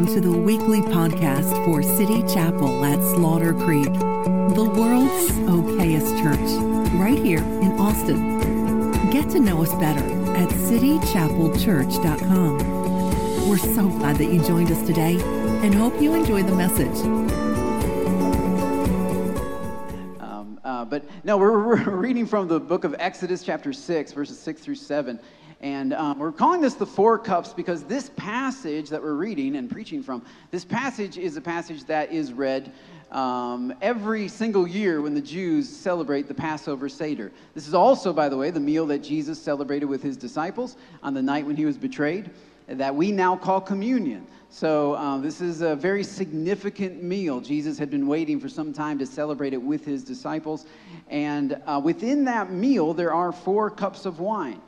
[0.00, 6.38] Welcome to the weekly podcast for City Chapel at Slaughter Creek, the world's okayest church,
[6.94, 8.40] right here in Austin.
[9.10, 10.00] Get to know us better
[10.34, 13.46] at citychapelchurch.com.
[13.46, 16.98] We're so glad that you joined us today and hope you enjoy the message.
[20.18, 24.38] Um, uh, but no, we're, we're reading from the book of Exodus, chapter 6, verses
[24.38, 25.20] 6 through 7.
[25.60, 29.70] And um, we're calling this the four cups because this passage that we're reading and
[29.70, 32.72] preaching from, this passage is a passage that is read
[33.10, 37.30] um, every single year when the Jews celebrate the Passover Seder.
[37.54, 41.12] This is also, by the way, the meal that Jesus celebrated with his disciples on
[41.12, 42.30] the night when he was betrayed,
[42.66, 44.26] that we now call communion.
[44.48, 47.40] So, uh, this is a very significant meal.
[47.40, 50.66] Jesus had been waiting for some time to celebrate it with his disciples.
[51.08, 54.60] And uh, within that meal, there are four cups of wine.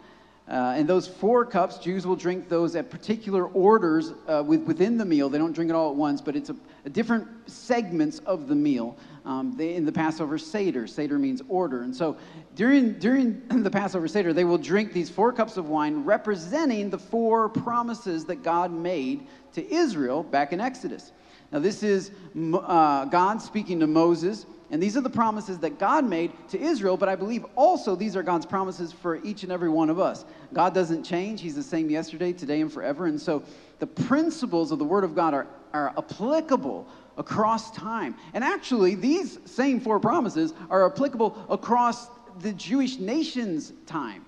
[0.48, 4.98] Uh, and those four cups, Jews will drink those at particular orders uh, with, within
[4.98, 5.28] the meal.
[5.28, 8.54] They don't drink it all at once, but it's a, a different segments of the
[8.54, 8.96] meal.
[9.24, 11.82] Um, they, in the Passover Seder, Seder means order.
[11.82, 12.16] And so
[12.56, 16.98] during, during the Passover Seder, they will drink these four cups of wine representing the
[16.98, 21.12] four promises that God made to Israel back in Exodus.
[21.52, 26.06] Now, this is uh, God speaking to Moses and these are the promises that God
[26.06, 29.68] made to Israel, but I believe also these are God's promises for each and every
[29.68, 30.24] one of us.
[30.54, 33.04] God doesn't change, He's the same yesterday, today, and forever.
[33.04, 33.42] And so
[33.80, 38.16] the principles of the Word of God are, are applicable across time.
[38.32, 42.08] And actually, these same four promises are applicable across
[42.40, 44.24] the Jewish nation's time.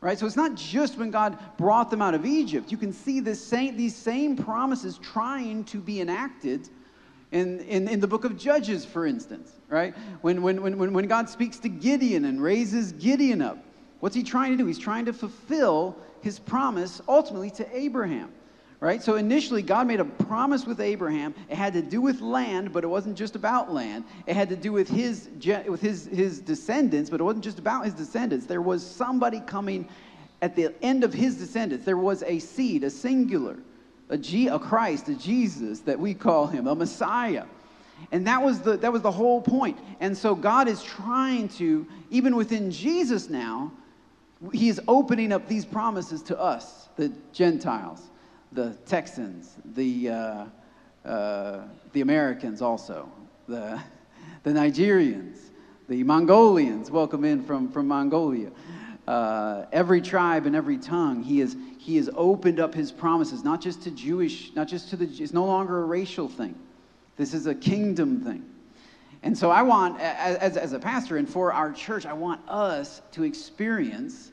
[0.00, 0.18] Right?
[0.18, 2.72] So it's not just when God brought them out of Egypt.
[2.72, 6.68] You can see this same, these same promises trying to be enacted
[7.34, 9.92] in, in, in the book of Judges, for instance, right?
[10.20, 13.58] When, when, when, when God speaks to Gideon and raises Gideon up,
[13.98, 14.66] what's he trying to do?
[14.66, 18.30] He's trying to fulfill his promise ultimately to Abraham,
[18.78, 19.02] right?
[19.02, 21.34] So initially, God made a promise with Abraham.
[21.50, 24.04] It had to do with land, but it wasn't just about land.
[24.28, 25.28] It had to do with his,
[25.66, 28.46] with his, his descendants, but it wasn't just about his descendants.
[28.46, 29.88] There was somebody coming
[30.40, 31.84] at the end of his descendants.
[31.84, 33.56] There was a seed, a singular
[34.08, 37.44] a, G, a Christ, a Jesus that we call him, a Messiah.
[38.12, 39.78] And that was, the, that was the whole point.
[40.00, 43.72] And so God is trying to, even within Jesus now,
[44.52, 48.10] he is opening up these promises to us, the Gentiles,
[48.52, 50.44] the Texans, the, uh,
[51.04, 51.60] uh,
[51.92, 53.10] the Americans also,
[53.48, 53.80] the,
[54.42, 55.38] the Nigerians,
[55.88, 58.50] the Mongolians, welcome in from, from Mongolia.
[59.06, 63.60] Uh, every tribe and every tongue, he is, he has opened up his promises, not
[63.60, 66.54] just to Jewish, not just to the, it's no longer a racial thing.
[67.16, 68.44] This is a kingdom thing.
[69.22, 73.00] And so I want, as, as a pastor and for our church, I want us
[73.12, 74.32] to experience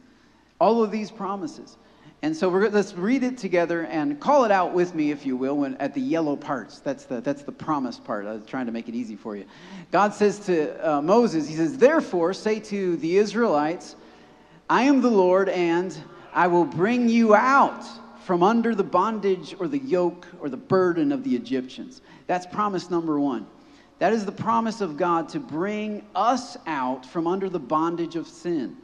[0.60, 1.78] all of these promises.
[2.24, 5.36] And so we're, let's read it together and call it out with me, if you
[5.36, 6.80] will, when, at the yellow parts.
[6.80, 8.28] That's the, that's the promise part.
[8.28, 9.46] I was trying to make it easy for you.
[9.92, 13.96] God says to uh, Moses, He says, Therefore, say to the Israelites,
[14.72, 15.94] I am the Lord, and
[16.34, 17.84] I will bring you out
[18.24, 22.02] from under the bondage or the yoke or the burden of the Egyptians.
[22.26, 23.48] That's promise number one.
[24.00, 28.30] That is the promise of God to bring us out from under the bondage of
[28.30, 28.78] sin.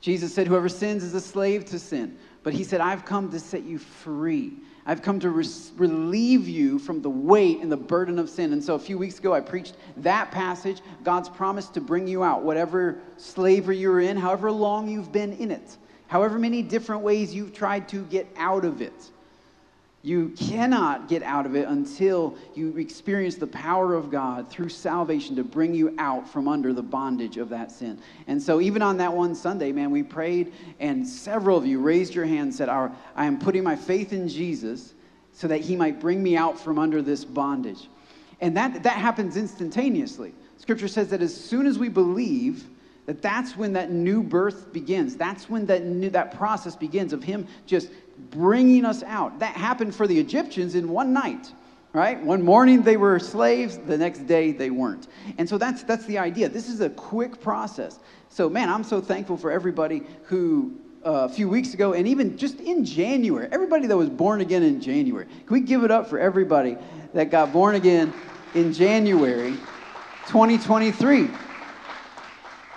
[0.00, 2.16] Jesus said, Whoever sins is a slave to sin.
[2.44, 4.52] But he said, I've come to set you free.
[4.88, 8.52] I've come to relieve you from the weight and the burden of sin.
[8.52, 12.24] And so a few weeks ago, I preached that passage God's promise to bring you
[12.24, 15.76] out, whatever slavery you're in, however long you've been in it
[16.08, 19.10] however many different ways you've tried to get out of it.
[20.02, 25.34] You cannot get out of it until you experience the power of God through salvation
[25.36, 27.98] to bring you out from under the bondage of that sin.
[28.28, 32.14] And so, even on that one Sunday, man, we prayed, and several of you raised
[32.14, 34.94] your hand and said, I am putting my faith in Jesus
[35.32, 37.88] so that he might bring me out from under this bondage.
[38.40, 40.32] And that, that happens instantaneously.
[40.58, 42.66] Scripture says that as soon as we believe,
[43.06, 45.16] that that's when that new birth begins.
[45.16, 47.88] That's when that new, that process begins of him just
[48.30, 49.38] bringing us out.
[49.38, 51.52] That happened for the Egyptians in one night,
[51.92, 52.22] right?
[52.22, 55.08] One morning they were slaves, the next day they weren't.
[55.38, 56.48] And so that's that's the idea.
[56.48, 57.98] This is a quick process.
[58.28, 62.36] So man, I'm so thankful for everybody who uh, a few weeks ago and even
[62.36, 65.26] just in January, everybody that was born again in January.
[65.26, 66.76] Can we give it up for everybody
[67.14, 68.12] that got born again
[68.54, 69.52] in January
[70.26, 71.30] 2023?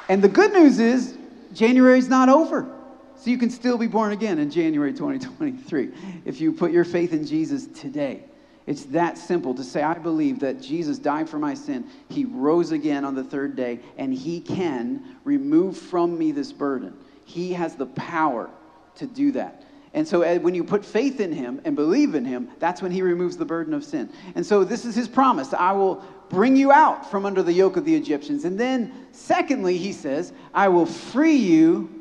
[0.07, 1.17] And the good news is,
[1.53, 2.80] January's not over.
[3.21, 5.91] So you can still be born again in January 2023
[6.25, 8.23] if you put your faith in Jesus today.
[8.65, 11.85] It's that simple to say, I believe that Jesus died for my sin.
[12.09, 16.97] He rose again on the third day, and He can remove from me this burden.
[17.23, 18.49] He has the power
[18.95, 19.65] to do that.
[19.93, 23.01] And so when you put faith in him and believe in him, that's when he
[23.01, 24.09] removes the burden of sin.
[24.35, 27.75] And so this is his promise I will bring you out from under the yoke
[27.75, 28.45] of the Egyptians.
[28.45, 32.00] And then, secondly, he says, I will free you.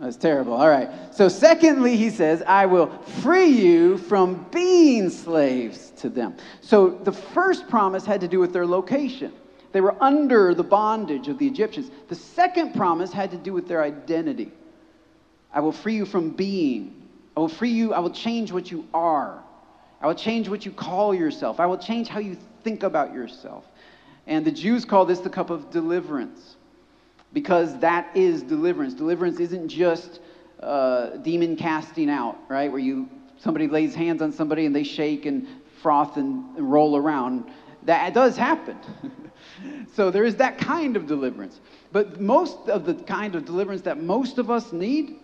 [0.00, 0.54] That's terrible.
[0.54, 0.88] All right.
[1.12, 2.86] So, secondly, he says, I will
[3.20, 6.36] free you from being slaves to them.
[6.60, 9.32] So, the first promise had to do with their location.
[9.72, 11.90] They were under the bondage of the Egyptians.
[12.08, 14.52] The second promise had to do with their identity.
[15.52, 16.94] I will free you from being.
[17.36, 17.92] I will free you.
[17.92, 19.42] I will change what you are.
[20.00, 21.58] I will change what you call yourself.
[21.58, 23.64] I will change how you think about yourself.
[24.28, 26.56] And the Jews call this the cup of deliverance
[27.32, 28.94] because that is deliverance.
[28.94, 30.20] Deliverance isn't just
[30.60, 32.70] uh, demon casting out, right?
[32.70, 33.08] Where you
[33.38, 35.46] somebody lays hands on somebody and they shake and
[35.80, 37.44] froth and, and roll around.
[37.84, 38.76] That does happen.
[39.94, 41.60] so there is that kind of deliverance.
[41.92, 45.16] But most of the kind of deliverance that most of us need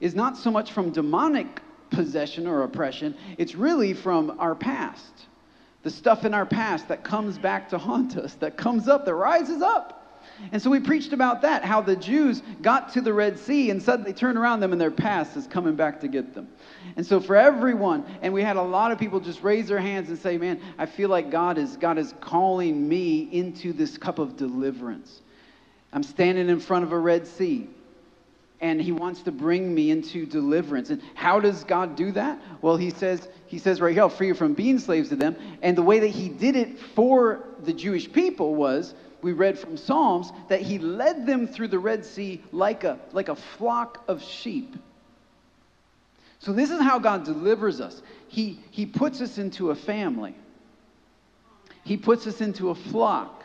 [0.00, 1.60] is not so much from demonic
[1.90, 5.26] possession or oppression, it's really from our past.
[5.82, 9.14] The stuff in our past that comes back to haunt us, that comes up, that
[9.14, 10.05] rises up.
[10.52, 13.82] And so we preached about that, how the Jews got to the Red Sea and
[13.82, 16.48] suddenly turned around them and their past is coming back to get them.
[16.96, 20.08] And so for everyone, and we had a lot of people just raise their hands
[20.08, 24.18] and say, Man, I feel like God is God is calling me into this cup
[24.18, 25.20] of deliverance.
[25.92, 27.68] I'm standing in front of a Red Sea
[28.60, 30.90] and he wants to bring me into deliverance.
[30.90, 32.40] And how does God do that?
[32.62, 35.36] Well, he says, he says right here, I'll free you from being slaves to them.
[35.62, 38.94] And the way that he did it for the Jewish people was,
[39.26, 43.28] we read from Psalms, that he led them through the Red Sea like a, like
[43.28, 44.76] a flock of sheep.
[46.38, 48.02] So this is how God delivers us.
[48.28, 50.36] He, he puts us into a family.
[51.82, 53.42] He puts us into a flock.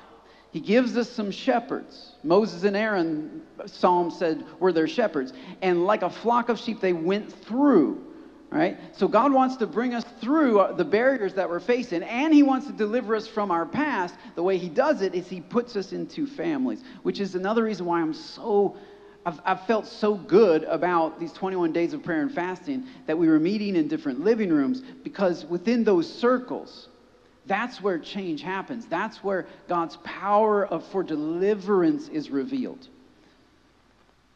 [0.52, 2.12] He gives us some shepherds.
[2.24, 5.34] Moses and Aaron, Psalm said, were their shepherds.
[5.64, 8.06] And like a flock of sheep, they went through,
[8.52, 8.78] right?
[8.92, 12.44] So God wants to bring us through uh, the barriers that we're facing, and He
[12.44, 14.14] wants to deliver us from our past.
[14.36, 17.86] The way He does it is He puts us into families, which is another reason
[17.86, 18.78] why I'm so.
[19.24, 23.28] I've, I've felt so good about these 21 days of prayer and fasting that we
[23.28, 26.90] were meeting in different living rooms because within those circles,
[27.46, 28.88] that's where change happens.
[28.88, 32.88] That's where God's power of, for deliverance is revealed.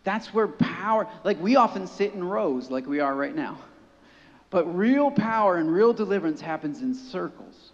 [0.04, 3.58] That's where power, like we often sit in rows like we are right now.
[4.50, 7.72] But real power and real deliverance happens in circles.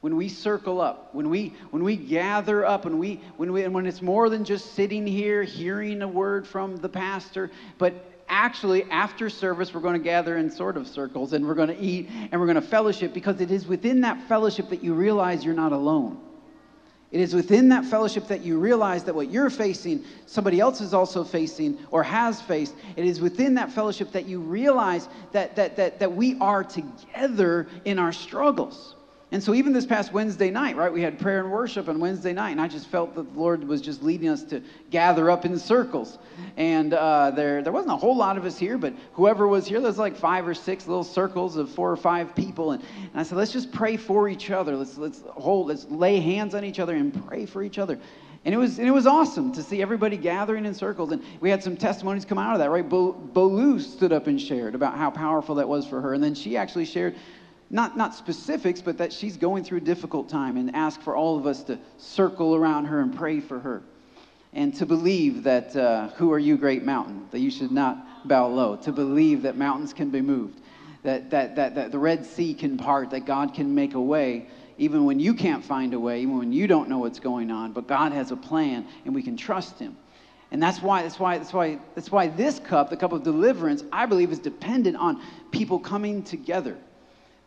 [0.00, 3.74] When we circle up, when we when we gather up, and we when we and
[3.74, 7.92] when it's more than just sitting here hearing a word from the pastor, but
[8.30, 11.78] actually, after service, we're going to gather in sort of circles and we're going to
[11.78, 15.44] eat and we're going to fellowship because it is within that fellowship that you realize
[15.44, 16.18] you're not alone.
[17.12, 20.94] It is within that fellowship that you realize that what you're facing, somebody else is
[20.94, 22.74] also facing or has faced.
[22.94, 27.66] It is within that fellowship that you realize that, that, that, that we are together
[27.84, 28.94] in our struggles.
[29.32, 32.32] And so, even this past Wednesday night, right, we had prayer and worship on Wednesday
[32.32, 34.60] night, and I just felt that the Lord was just leading us to
[34.90, 36.18] gather up in circles.
[36.56, 39.80] And uh, there, there wasn't a whole lot of us here, but whoever was here,
[39.80, 42.72] there's like five or six little circles of four or five people.
[42.72, 44.76] And, and I said, let's just pray for each other.
[44.76, 48.00] Let's, let's hold, let's lay hands on each other and pray for each other.
[48.44, 51.12] And it was, and it was awesome to see everybody gathering in circles.
[51.12, 52.88] And we had some testimonies come out of that, right?
[52.88, 56.14] Bo, Bolu stood up and shared about how powerful that was for her.
[56.14, 57.14] And then she actually shared
[57.70, 61.38] not, not specifics, but that she's going through a difficult time and ask for all
[61.38, 63.82] of us to circle around her and pray for her.
[64.52, 67.28] And to believe that, uh, who are you, great mountain?
[67.30, 68.74] That you should not bow low.
[68.78, 70.60] To believe that mountains can be moved,
[71.04, 74.48] that, that, that, that the Red Sea can part, that God can make a way,
[74.76, 77.70] even when you can't find a way, even when you don't know what's going on.
[77.70, 79.96] But God has a plan, and we can trust Him.
[80.50, 83.84] And that's why, that's why, that's why, that's why this cup, the cup of deliverance,
[83.92, 85.22] I believe is dependent on
[85.52, 86.76] people coming together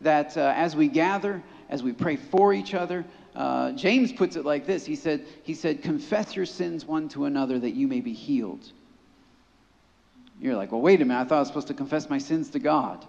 [0.00, 4.44] that uh, as we gather, as we pray for each other, uh, James puts it
[4.44, 4.86] like this.
[4.86, 8.70] He said, he said, confess your sins one to another that you may be healed.
[10.40, 11.20] You're like, well, wait a minute.
[11.20, 13.06] I thought I was supposed to confess my sins to God.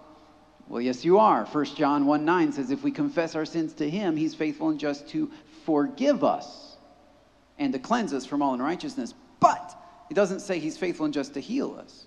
[0.68, 1.44] Well, yes, you are.
[1.44, 4.80] 1 John 1 9 says, if we confess our sins to him, he's faithful and
[4.80, 5.30] just to
[5.64, 6.76] forgive us
[7.58, 9.14] and to cleanse us from all unrighteousness.
[9.38, 9.76] But
[10.10, 12.06] it doesn't say he's faithful and just to heal us.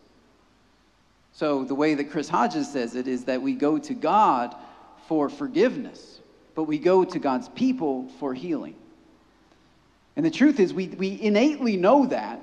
[1.31, 4.55] So the way that Chris Hodges says it is that we go to God
[5.09, 6.19] for forgiveness,
[6.53, 8.75] but we go to God's people for healing.
[10.15, 12.39] And the truth is, we, we innately know that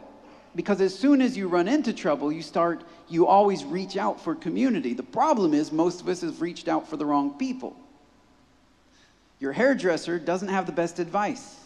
[0.57, 4.35] because as soon as you run into trouble, you start, you always reach out for
[4.35, 4.95] community.
[4.95, 7.77] The problem is, most of us have reached out for the wrong people.
[9.39, 11.61] Your hairdresser doesn't have the best advice.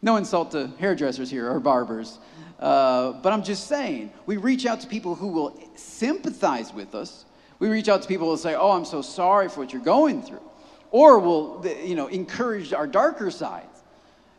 [0.00, 2.18] No insult to hairdressers here or barbers,
[2.60, 7.24] Uh, but I'm just saying, we reach out to people who will sympathize with us.
[7.58, 10.22] We reach out to people and say, Oh, I'm so sorry for what you're going
[10.22, 10.42] through.
[10.90, 13.74] Or we'll, you know, encourage our darker sides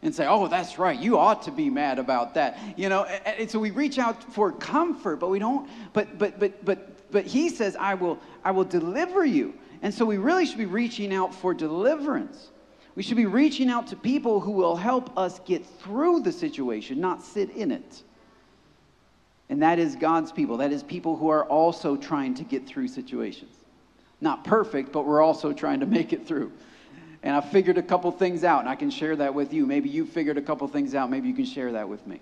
[0.06, 2.58] and say, oh, that's right, you ought to be mad about that.
[2.78, 6.64] You know, and, so we reach out for comfort, but we don't, but, but, but,
[6.64, 9.56] but, but he says, I will, I will deliver you.
[9.82, 12.52] And so we really should be reaching out for deliverance.
[12.94, 17.02] We should be reaching out to people who will help us get through the situation,
[17.02, 18.04] not sit in it.
[19.50, 20.58] And that is God's people.
[20.58, 23.56] That is people who are also trying to get through situations.
[24.22, 26.52] Not perfect, but we're also trying to make it through
[27.26, 29.66] and I figured a couple things out, and I can share that with you.
[29.66, 31.10] Maybe you figured a couple things out.
[31.10, 32.22] Maybe you can share that with me.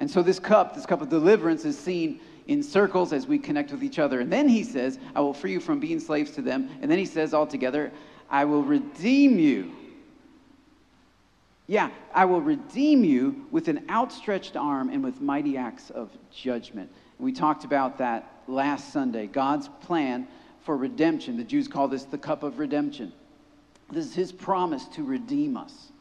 [0.00, 2.18] And so this cup, this cup of deliverance, is seen
[2.48, 4.18] in circles as we connect with each other.
[4.18, 6.68] And then he says, I will free you from being slaves to them.
[6.82, 7.92] And then he says all together,
[8.28, 9.70] I will redeem you.
[11.70, 16.90] Yeah, I will redeem you with an outstretched arm and with mighty acts of judgment.
[17.20, 19.28] We talked about that last Sunday.
[19.28, 20.26] God's plan
[20.62, 21.36] for redemption.
[21.36, 23.12] The Jews call this the cup of redemption.
[23.88, 25.92] This is his promise to redeem us.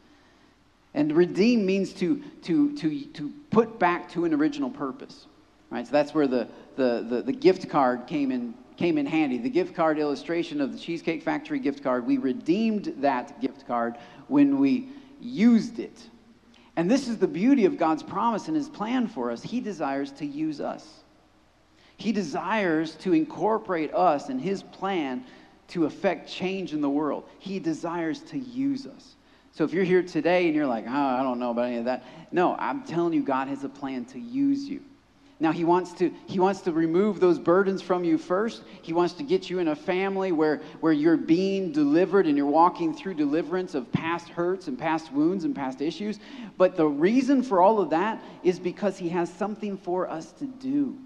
[0.95, 5.27] And redeem means to, to, to, to put back to an original purpose.
[5.69, 5.85] Right?
[5.85, 6.47] So that's where the,
[6.77, 9.37] the, the, the gift card came in, came in handy.
[9.37, 13.97] The gift card illustration of the Cheesecake Factory gift card, we redeemed that gift card
[14.29, 14.89] when we
[15.21, 15.97] used it.
[16.75, 19.43] And this is the beauty of God's promise and his plan for us.
[19.43, 20.85] He desires to use us.
[21.97, 25.25] He desires to incorporate us in his plan
[25.69, 27.27] to affect change in the world.
[27.39, 29.15] He desires to use us.
[29.51, 31.85] So if you're here today and you're like, oh, I don't know about any of
[31.85, 34.81] that, no, I'm telling you, God has a plan to use you.
[35.41, 38.63] Now he wants to he wants to remove those burdens from you first.
[38.81, 42.45] He wants to get you in a family where where you're being delivered and you're
[42.45, 46.19] walking through deliverance of past hurts and past wounds and past issues.
[46.57, 50.45] But the reason for all of that is because he has something for us to
[50.45, 50.97] do.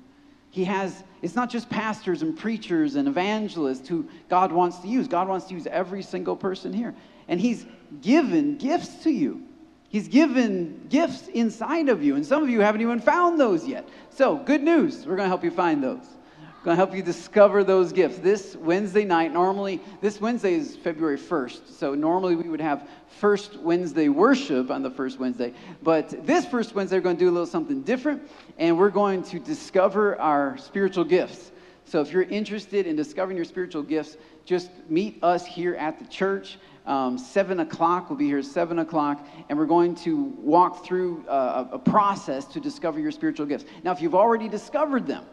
[0.54, 5.08] He has, it's not just pastors and preachers and evangelists who God wants to use.
[5.08, 6.94] God wants to use every single person here.
[7.28, 7.66] And He's
[8.02, 9.42] given gifts to you.
[9.90, 12.16] He's given gifts inside of you.
[12.16, 13.90] And some of you haven't even found those yet.
[14.16, 15.08] So, good news.
[15.08, 16.06] We're going to help you find those
[16.38, 18.20] We're going to help you discover those gifts.
[18.20, 21.70] This Wednesday night, normally, this Wednesday is February 1st.
[21.80, 22.88] So normally we would have
[23.20, 25.52] first Wednesday worship on the first Wednesday.
[25.82, 28.30] But this first Wednesday, we're going to do a little something different,
[28.60, 31.52] and we're going to discover our spiritual gifts.
[31.86, 36.06] So if you're interested in discovering your spiritual gifts, just meet us here at the
[36.06, 36.60] church.
[36.86, 41.68] Um, 7 o'clock, we'll be here 7 o'clock, and we're going to walk through uh,
[41.72, 43.66] a process to discover your spiritual gifts.
[43.84, 45.26] Now, if you've already discovered them,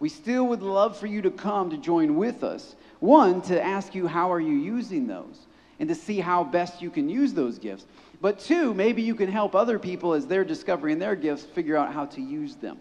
[0.00, 2.76] we still would love for you to come to join with us.
[3.00, 5.46] One, to ask you how are you using those
[5.80, 7.86] and to see how best you can use those gifts.
[8.20, 11.92] But two, maybe you can help other people as they're discovering their gifts figure out
[11.92, 12.78] how to use them.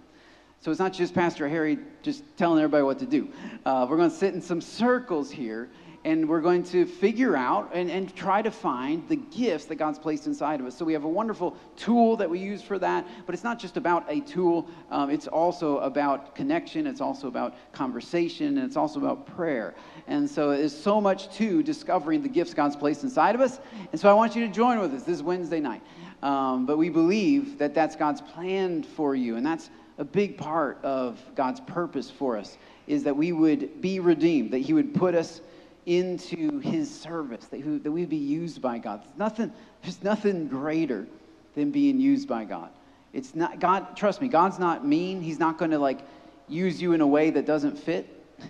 [0.61, 3.29] So it's not just Pastor Harry just telling everybody what to do.
[3.63, 5.69] Uh, we're going to sit in some circles here
[6.03, 9.99] and we're going to figure out and, and try to find the gifts that God's
[9.99, 10.77] placed inside of us.
[10.77, 13.77] So we have a wonderful tool that we use for that, but it's not just
[13.77, 18.99] about a tool, um, it's also about connection, it's also about conversation, and it's also
[18.99, 19.75] about prayer.
[20.07, 23.59] And so there's so much to discovering the gifts God's placed inside of us.
[23.91, 25.81] And so I want you to join with us this Wednesday night.
[26.23, 30.83] Um, but we believe that that's God's plan for you, and that's a big part
[30.83, 35.13] of God's purpose for us is that we would be redeemed, that He would put
[35.13, 35.41] us
[35.87, 39.01] into his service, that, we, that we'd be used by God.
[39.03, 41.07] There's nothing, there's nothing greater
[41.55, 42.69] than being used by God.
[43.13, 45.21] It's not, God, trust me, God's not mean.
[45.21, 46.01] He's not going to like
[46.49, 48.05] use you in a way that doesn't fit.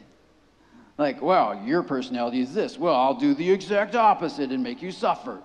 [0.98, 2.77] like, well, your personality is this.
[2.77, 5.39] Well, I'll do the exact opposite and make you suffer.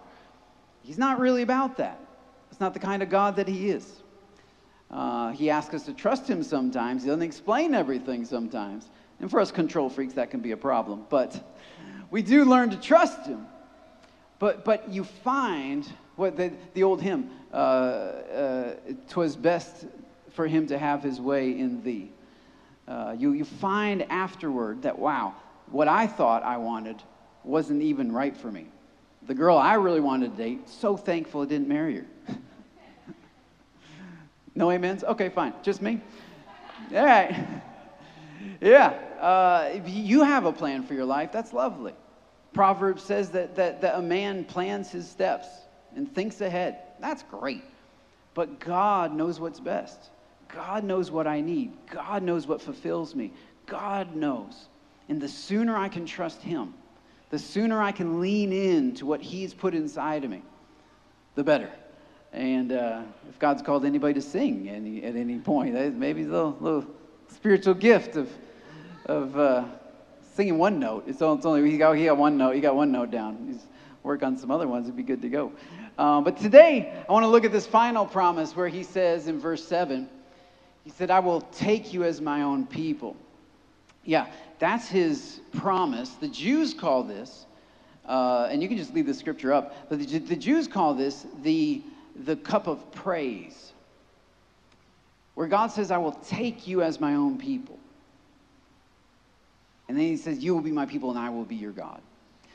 [0.83, 2.01] He's not really about that.
[2.51, 4.03] It's not the kind of God that he is.
[4.91, 7.03] Uh, he asks us to trust him sometimes.
[7.03, 8.89] He doesn't explain everything sometimes.
[9.23, 11.07] And for us control freaks, that can be a problem.
[11.09, 11.41] But
[12.11, 13.47] we do learn to trust him.
[14.41, 18.75] But, but you find what the, the old hymn, uh, uh,
[19.09, 19.87] "Twas best
[20.33, 22.11] for him to have his way in thee."
[22.89, 25.37] Uh, you, you find afterward that wow,
[25.71, 27.01] what I thought I wanted
[27.45, 28.67] wasn't even right for me.
[29.29, 32.07] The girl I really wanted to date, so thankful I didn't marry her.
[34.57, 35.05] no amens?
[35.05, 35.55] Okay, fine.
[35.63, 36.01] Just me?
[36.93, 37.47] All right.
[38.61, 38.99] Yeah.
[39.23, 41.31] Uh, you have a plan for your life.
[41.33, 41.95] That's lovely.
[42.53, 45.47] Proverbs says that, that, that a man plans his steps
[45.95, 46.79] and thinks ahead.
[47.01, 47.63] That's great.
[48.35, 50.11] But God knows what's best.
[50.49, 51.73] God knows what I need.
[51.91, 53.33] God knows what fulfills me.
[53.67, 54.67] God knows.
[55.09, 56.75] And the sooner I can trust Him,
[57.31, 60.43] the sooner I can lean in to what He's put inside of me,
[61.35, 61.71] the better.
[62.33, 66.57] And uh, if God's called anybody to sing any, at any point, maybe a little,
[66.61, 66.87] little
[67.29, 68.31] spiritual gift of,
[69.07, 69.65] of uh,
[70.35, 71.05] singing one note.
[71.07, 72.55] It's only, he got, he got one note.
[72.55, 73.47] He got one note down.
[73.47, 73.67] He's
[74.03, 74.87] work on some other ones.
[74.87, 75.53] It'd be good to go.
[75.99, 79.39] Uh, but today, I want to look at this final promise where he says in
[79.39, 80.09] verse 7,
[80.85, 83.17] he said, I will take you as my own people.
[84.05, 84.27] Yeah,
[84.59, 86.11] that's his promise.
[86.11, 87.47] The Jews call this,
[88.07, 91.25] uh, and you can just leave the scripture up, but the, the Jews call this
[91.43, 91.83] the,
[92.25, 93.73] the cup of praise,
[95.35, 97.79] where God says, I will take you as my own people.
[99.89, 102.01] And then he says, You will be my people, and I will be your God.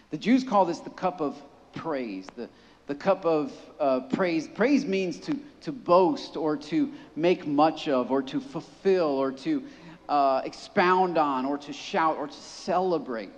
[0.10, 1.42] The Jews call this the cup of
[1.76, 2.50] praise, the,
[2.88, 4.48] the cup of uh, praise.
[4.48, 9.64] Praise means to, to boast or to make much of or to fulfill or to
[10.08, 13.32] uh, expound on or to shout or to celebrate.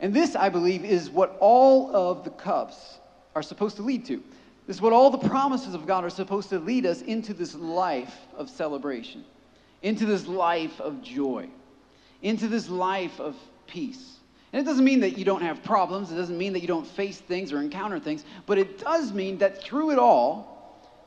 [0.00, 2.98] And this, I believe, is what all of the cups
[3.34, 4.22] are supposed to lead to.
[4.66, 7.54] This is what all the promises of God are supposed to lead us into this
[7.54, 9.24] life of celebration,
[9.82, 11.48] into this life of joy,
[12.22, 14.16] into this life of peace.
[14.52, 16.86] And it doesn't mean that you don't have problems, it doesn't mean that you don't
[16.86, 20.58] face things or encounter things, but it does mean that through it all,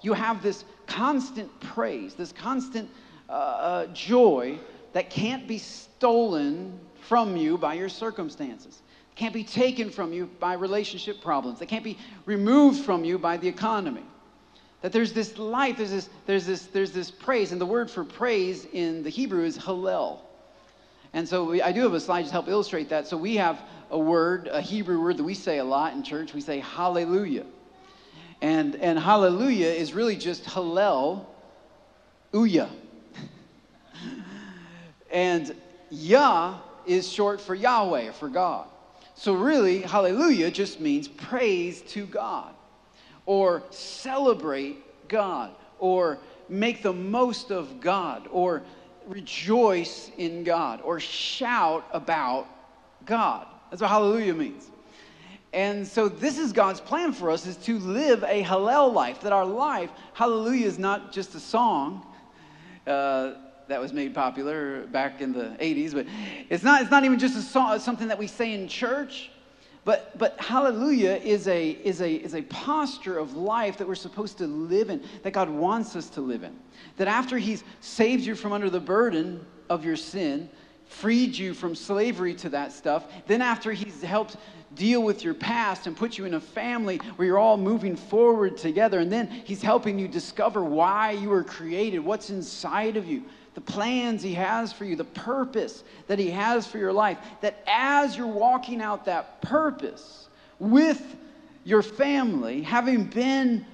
[0.01, 2.89] you have this constant praise, this constant
[3.29, 4.59] uh, uh, joy
[4.93, 8.81] that can't be stolen from you by your circumstances,
[9.15, 13.37] can't be taken from you by relationship problems, that can't be removed from you by
[13.37, 14.05] the economy.
[14.81, 18.03] That there's this life, there's this, there's this, there's this praise, and the word for
[18.03, 20.19] praise in the Hebrew is hallel.
[21.13, 23.07] And so we, I do have a slide to help illustrate that.
[23.07, 26.33] So we have a word, a Hebrew word that we say a lot in church.
[26.33, 27.45] We say hallelujah.
[28.41, 31.25] And, and hallelujah is really just hallel,
[32.33, 32.69] uya.
[35.11, 35.53] and
[35.89, 38.67] Yah is short for Yahweh or for God.
[39.15, 42.55] So really, hallelujah just means praise to God
[43.25, 46.17] or celebrate God or
[46.49, 48.63] make the most of God or
[49.11, 52.47] rejoice in God or shout about
[53.05, 53.45] God.
[53.69, 54.71] That's what hallelujah means.
[55.53, 59.33] And so this is God's plan for us is to live a Hallel life, that
[59.33, 62.05] our life, hallelujah is not just a song
[62.87, 63.33] uh,
[63.67, 66.05] that was made popular back in the 80s, but
[66.49, 69.30] it's not, it's not even just a song, something that we say in church.
[69.83, 74.37] But, but hallelujah is a, is, a, is a posture of life that we're supposed
[74.37, 76.55] to live in, that God wants us to live in.
[76.97, 80.49] That after He's saved you from under the burden of your sin,
[80.85, 84.37] freed you from slavery to that stuff, then after He's helped
[84.75, 88.57] deal with your past and put you in a family where you're all moving forward
[88.57, 93.23] together, and then He's helping you discover why you were created, what's inside of you
[93.53, 97.17] the plans He has for you, the purpose that He has for your life.
[97.41, 100.27] That as you're walking out that purpose
[100.59, 101.15] with
[101.63, 103.65] your family, having been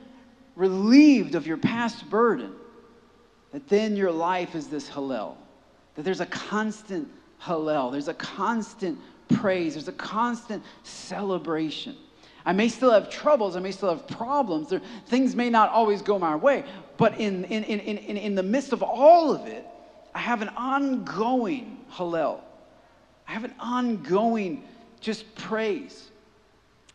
[0.56, 2.54] relieved of your past burden,
[3.52, 5.36] that then your life is this Hallel.
[5.96, 7.08] That there's a constant
[7.42, 11.96] Hallel, there's a constant praise, there's a constant celebration.
[12.46, 16.02] I may still have troubles, I may still have problems, there, things may not always
[16.02, 16.64] go my way,
[16.98, 19.66] but in, in, in, in, in the midst of all of it,
[20.16, 22.42] I have an ongoing Hallel.
[23.28, 24.64] I have an ongoing
[25.00, 26.10] just praise.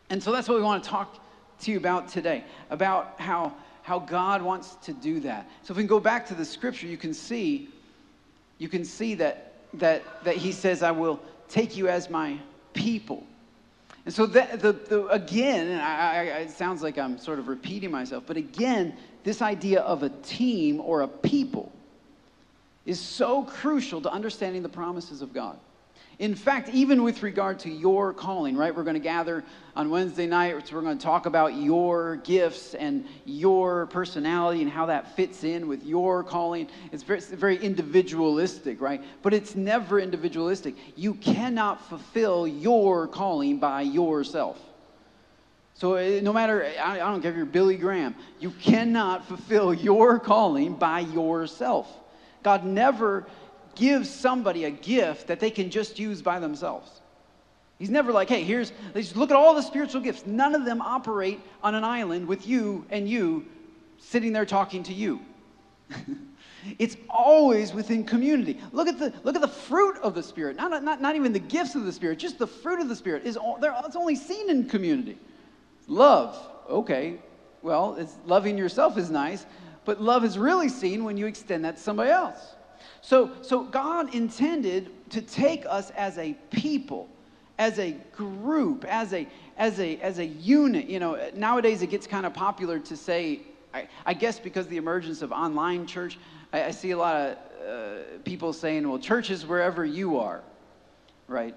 [0.09, 1.17] And so that's what we want to talk
[1.61, 5.49] to you about today, about how, how God wants to do that.
[5.63, 7.69] So if we can go back to the scripture, you can see,
[8.57, 12.37] you can see that, that, that he says, I will take you as my
[12.73, 13.25] people.
[14.05, 17.91] And so that, the, the, again, I, I, it sounds like I'm sort of repeating
[17.91, 21.71] myself, but again, this idea of a team or a people
[22.85, 25.57] is so crucial to understanding the promises of God.
[26.19, 28.75] In fact, even with regard to your calling, right?
[28.75, 29.43] We're going to gather
[29.75, 30.71] on Wednesday night.
[30.71, 35.67] We're going to talk about your gifts and your personality and how that fits in
[35.67, 36.69] with your calling.
[36.91, 39.03] It's very, individualistic, right?
[39.23, 40.75] But it's never individualistic.
[40.95, 44.59] You cannot fulfill your calling by yourself.
[45.73, 50.19] So uh, no matter, I don't care if you're Billy Graham, you cannot fulfill your
[50.19, 51.91] calling by yourself.
[52.43, 53.25] God never
[53.75, 57.01] gives somebody a gift that they can just use by themselves.
[57.79, 58.71] He's never like, hey, here's,
[59.15, 60.25] look at all the spiritual gifts.
[60.25, 63.45] None of them operate on an island with you and you
[63.97, 65.19] sitting there talking to you.
[66.79, 68.59] it's always within community.
[68.71, 70.55] Look at the, look at the fruit of the Spirit.
[70.55, 73.25] Not, not, not even the gifts of the Spirit, just the fruit of the Spirit.
[73.25, 75.17] Is all, it's only seen in community.
[75.87, 76.37] Love,
[76.69, 77.19] okay.
[77.61, 79.45] Well, loving yourself is nice,
[79.85, 82.52] but love is really seen when you extend that to somebody else.
[83.03, 87.09] So, so God intended to take us as a people,
[87.59, 90.87] as a group, as a, as a, as a unit.
[90.87, 93.41] You know, nowadays it gets kind of popular to say
[93.73, 96.17] I, I guess because the emergence of online church,
[96.53, 97.37] I, I see a lot of
[97.67, 100.41] uh, people saying, well, church is wherever you are,
[101.27, 101.55] right?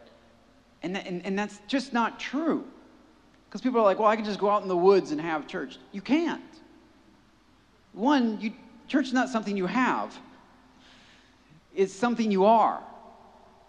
[0.83, 2.65] And, and, and that's just not true.
[3.49, 5.47] Because people are like, well, I can just go out in the woods and have
[5.47, 5.79] church.
[5.93, 6.43] You can't.
[7.93, 8.53] One, you,
[8.89, 10.19] church is not something you have,
[11.77, 12.83] it's something you are.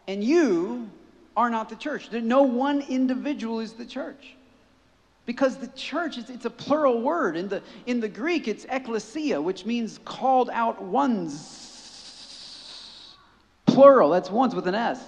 [0.08, 0.90] And you
[1.36, 2.12] are not the church.
[2.12, 4.36] No one individual is the church.
[5.26, 7.36] Because the church, is, it's a plural word.
[7.36, 11.66] In the, in the Greek, it's ekklesia, which means called out ones.
[13.66, 15.04] Plural, that's ones with an S.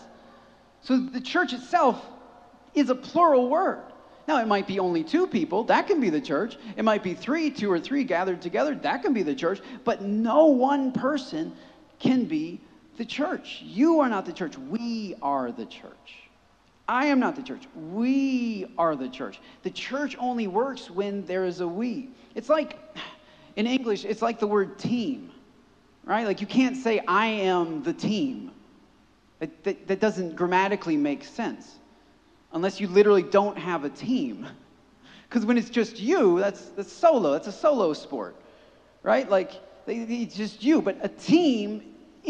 [0.81, 2.05] So the church itself
[2.73, 3.81] is a plural word.
[4.27, 6.57] Now, it might be only two people, that can be the church.
[6.75, 9.61] It might be three, two or three gathered together, that can be the church.
[9.85, 11.53] But no one person
[11.97, 12.61] can be
[12.99, 13.61] the church.
[13.63, 16.29] You are not the church, we are the church.
[16.87, 17.63] I am not the church.
[17.75, 19.39] We are the church.
[19.63, 22.09] The church only works when there is a we.
[22.35, 22.77] It's like,
[23.55, 25.31] in English, it's like the word team,
[26.03, 26.25] right?
[26.27, 28.51] Like you can't say, I am the team.
[29.39, 31.75] That, that, that doesn't grammatically make sense
[32.51, 34.45] unless you literally don't have a team.
[35.29, 37.33] Because when it's just you, that's, that's solo.
[37.33, 38.35] That's a solo sport,
[39.03, 39.29] right?
[39.29, 39.51] Like,
[39.85, 40.81] it's just you.
[40.81, 41.83] But a team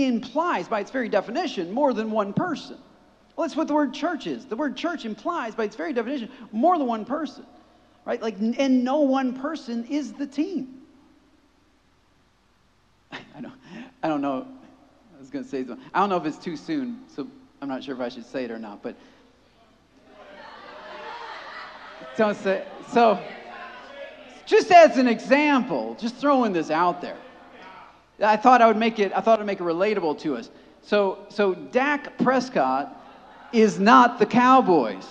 [0.05, 2.77] implies, by its very definition, more than one person.
[3.35, 4.45] Well, that's what the word church is.
[4.45, 7.45] The word church implies, by its very definition, more than one person,
[8.05, 8.21] right?
[8.21, 10.81] Like, and no one person is the team.
[13.11, 13.53] I don't,
[14.03, 14.45] I don't know.
[15.15, 15.85] I was going to say something.
[15.93, 17.27] I don't know if it's too soon, so
[17.61, 18.83] I'm not sure if I should say it or not.
[18.83, 18.95] But
[22.17, 23.21] don't say so.
[24.45, 27.17] Just as an example, just throwing this out there.
[28.21, 29.11] I thought I would make it.
[29.15, 30.49] I thought I'd make it relatable to us.
[30.81, 32.95] So, so Dak Prescott
[33.51, 35.05] is not the Cowboys.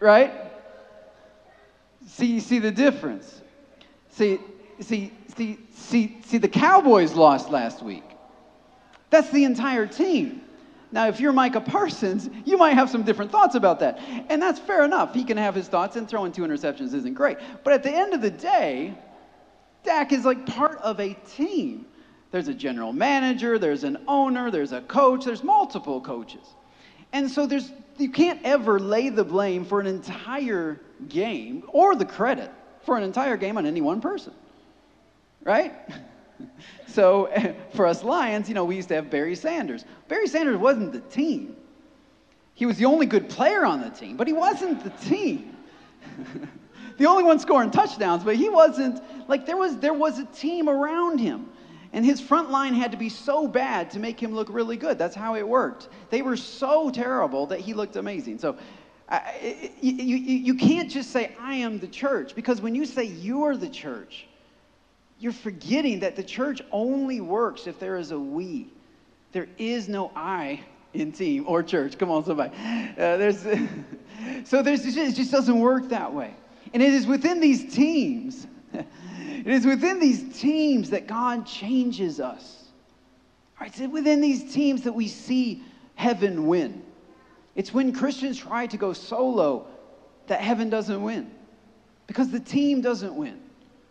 [0.00, 0.32] Right?
[2.06, 3.42] See, you see the difference.
[4.10, 4.38] See,
[4.80, 8.04] see, see, see, see, the Cowboys lost last week.
[9.10, 10.42] That's the entire team.
[10.92, 13.98] Now, if you're Micah Parsons, you might have some different thoughts about that.
[14.28, 15.14] And that's fair enough.
[15.14, 17.38] He can have his thoughts, and throwing two interceptions isn't great.
[17.64, 18.94] But at the end of the day,
[19.86, 21.86] Dak is like part of a team.
[22.30, 26.46] There's a general manager, there's an owner, there's a coach, there's multiple coaches.
[27.12, 32.04] And so there's you can't ever lay the blame for an entire game or the
[32.04, 32.52] credit
[32.84, 34.34] for an entire game on any one person.
[35.42, 35.72] Right?
[36.88, 37.30] so
[37.74, 39.84] for us Lions, you know, we used to have Barry Sanders.
[40.08, 41.56] Barry Sanders wasn't the team.
[42.54, 45.56] He was the only good player on the team, but he wasn't the team.
[46.98, 50.68] the only one scoring touchdowns, but he wasn't like there was there was a team
[50.68, 51.50] around him.
[51.92, 54.98] And his front line had to be so bad to make him look really good.
[54.98, 55.88] That's how it worked.
[56.10, 58.38] They were so terrible that he looked amazing.
[58.38, 58.58] So
[59.08, 59.20] uh,
[59.80, 63.56] you, you, you can't just say, I am the church, because when you say you're
[63.56, 64.26] the church,
[65.20, 68.68] you're forgetting that the church only works if there is a we.
[69.32, 70.60] There is no I
[70.92, 71.98] in team or church.
[71.98, 72.54] Come on, somebody.
[72.56, 73.40] Uh, there's,
[74.44, 76.34] so there's, it just doesn't work that way.
[76.74, 82.64] And it is within these teams it is within these teams that God changes us.
[83.60, 83.72] Right?
[83.74, 85.62] It's within these teams that we see
[85.94, 86.82] heaven win.
[87.54, 89.66] It's when Christians try to go solo
[90.26, 91.30] that heaven doesn't win
[92.06, 93.40] because the team doesn't win.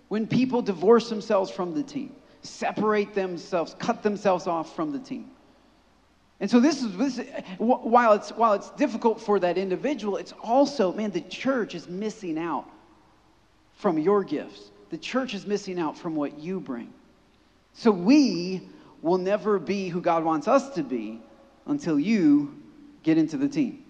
[0.09, 5.31] When people divorce themselves from the team, separate themselves, cut themselves off from the team.
[6.39, 10.91] And so this is this, while it's while it's difficult for that individual, it's also
[10.93, 12.69] man the church is missing out
[13.75, 16.93] from your gifts the church is missing out from what you bring.
[17.73, 18.61] So we
[19.01, 21.19] will never be who God wants us to be
[21.65, 22.55] until you
[23.03, 23.83] get into the team.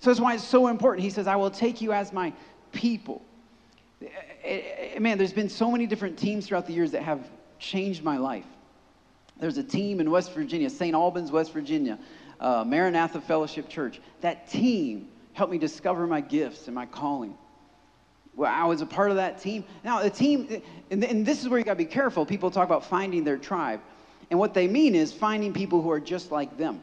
[0.00, 1.04] So that's why it's so important.
[1.04, 2.32] He says, I will take you as my
[2.72, 3.22] people.
[4.02, 4.06] Eh,
[4.44, 4.60] eh,
[4.94, 7.26] eh, man, there's been so many different teams throughout the years that have
[7.58, 8.46] changed my life.
[9.40, 10.94] There's a team in West Virginia, St.
[10.94, 11.98] Albans, West Virginia,
[12.38, 14.00] uh, Maranatha Fellowship Church.
[14.20, 17.34] That team helped me discover my gifts and my calling.
[18.36, 19.64] Well, I was a part of that team.
[19.82, 22.24] Now, the team, and, and this is where you got to be careful.
[22.24, 23.80] People talk about finding their tribe.
[24.30, 26.80] And what they mean is finding people who are just like them.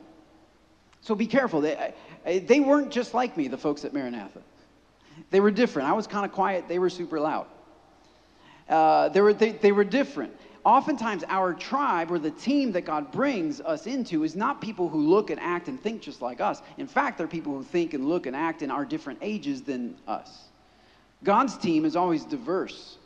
[1.02, 1.62] So be careful.
[1.62, 1.94] They,
[2.26, 4.42] they weren't just like me, the folks at Maranatha.
[5.30, 5.88] They were different.
[5.90, 7.48] I was kind of quiet, they were super loud.
[8.68, 10.36] Uh, they, were, they, they were different.
[10.68, 15.00] Oftentimes, our tribe or the team that God brings us into is not people who
[15.00, 16.62] look and act and think just like us.
[16.78, 19.96] In fact, they're people who think and look and act in our different ages than
[20.10, 20.50] us.
[21.24, 22.98] God's team is always diverse.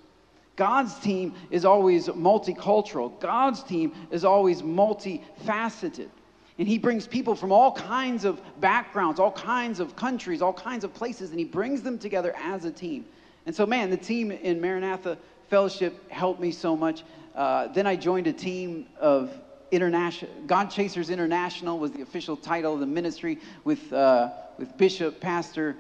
[0.56, 3.20] God's team is always multicultural.
[3.20, 6.10] God's team is always multifaceted.
[6.58, 10.84] And he brings people from all kinds of backgrounds, all kinds of countries, all kinds
[10.84, 13.06] of places, and he brings them together as a team.
[13.46, 15.20] And so, man, the team in Maranatha
[15.52, 17.04] Fellowship helped me so much.
[17.36, 19.32] Uh, then I joined a team of
[19.72, 25.20] international God Chasers International was the official title of the ministry with uh, with Bishop,
[25.22, 25.78] Pastor,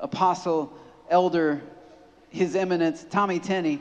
[0.00, 0.72] Apostle,
[1.08, 1.62] Elder,
[2.28, 3.80] His Eminence Tommy Tenney.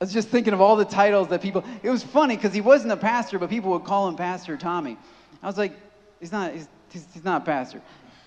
[0.00, 1.64] I was just thinking of all the titles that people.
[1.82, 4.96] It was funny because he wasn't a pastor, but people would call him Pastor Tommy.
[5.42, 5.72] I was like,
[6.20, 6.54] he's not.
[6.54, 7.82] He's, he's, he's not a pastor.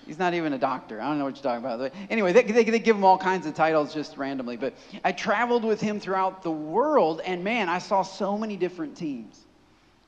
[0.06, 1.00] He's not even a doctor.
[1.00, 1.92] I don't know what you're talking about.
[2.10, 4.56] Anyway, they, they, they, give him all kinds of titles just randomly.
[4.56, 8.96] But I traveled with him throughout the world, and man, I saw so many different
[8.96, 9.44] teams.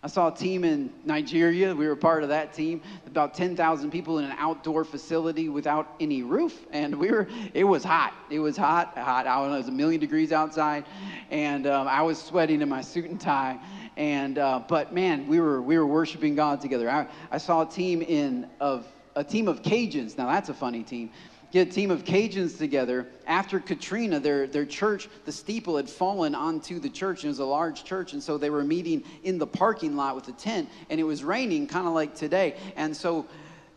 [0.03, 1.75] I saw a team in Nigeria.
[1.75, 2.81] We were part of that team.
[3.07, 6.65] About 10,000 people in an outdoor facility without any roof.
[6.71, 8.15] And we were, it was hot.
[8.31, 9.27] It was hot, hot.
[9.27, 10.85] I don't know, it was a million degrees outside.
[11.31, 13.59] And um, I was sweating in my suit and tie.
[13.97, 16.89] And, uh, but man, we were, we were worshiping God together.
[16.89, 20.17] I, I saw a team in, of, a team of Cajuns.
[20.17, 21.11] Now that's a funny team
[21.53, 23.07] get a team of Cajuns together.
[23.27, 27.39] After Katrina, their, their church, the steeple had fallen onto the church, and it was
[27.39, 30.69] a large church, and so they were meeting in the parking lot with a tent,
[30.91, 32.57] and it was raining, kind of like today.
[32.77, 33.27] And so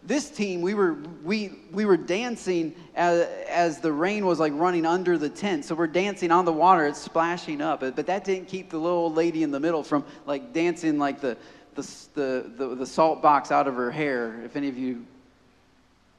[0.03, 4.85] this team, we were, we, we were dancing as, as the rain was like running
[4.85, 5.65] under the tent.
[5.65, 7.81] So we're dancing on the water, it's splashing up.
[7.81, 11.21] But, that didn't keep the little old lady in the middle from like dancing like
[11.21, 11.37] the,
[11.75, 15.05] the, the, the salt box out of her hair, if any of you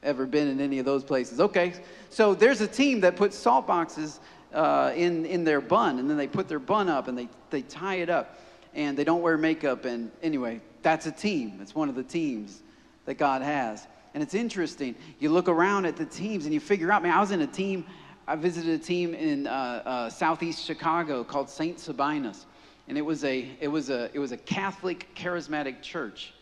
[0.03, 1.39] ever been in any of those places.
[1.39, 1.73] Okay,
[2.09, 4.19] so there's a team that puts salt boxes
[4.53, 7.61] uh, in, in their bun, and then they put their bun up and they, they
[7.61, 8.39] tie it up,
[8.73, 9.85] and they don't wear makeup.
[9.85, 11.59] And anyway, that's a team.
[11.61, 12.61] It's one of the teams
[13.05, 13.87] that God has.
[14.13, 14.95] And it's interesting.
[15.19, 17.47] You look around at the teams and you figure out, man, I was in a
[17.47, 17.85] team,
[18.27, 19.49] I visited a team in uh,
[19.85, 21.77] uh, southeast Chicago called St.
[21.77, 22.45] Sabinus.
[22.87, 26.33] And it was a, it was a, it was a Catholic charismatic church.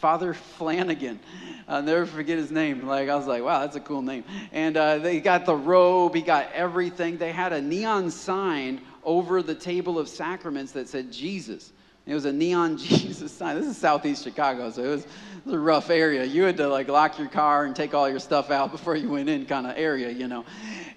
[0.00, 1.20] Father Flanagan.
[1.68, 2.86] I'll never forget his name.
[2.86, 4.24] Like I was like, wow, that's a cool name.
[4.50, 7.18] And uh, they got the robe, he got everything.
[7.18, 11.72] They had a neon sign over the table of sacraments that said Jesus.
[12.10, 13.54] It was a neon Jesus sign.
[13.54, 15.10] This is southeast Chicago, so it was, it
[15.44, 16.24] was, a rough area.
[16.24, 19.08] You had to like lock your car and take all your stuff out before you
[19.08, 20.44] went in, kind of area, you know.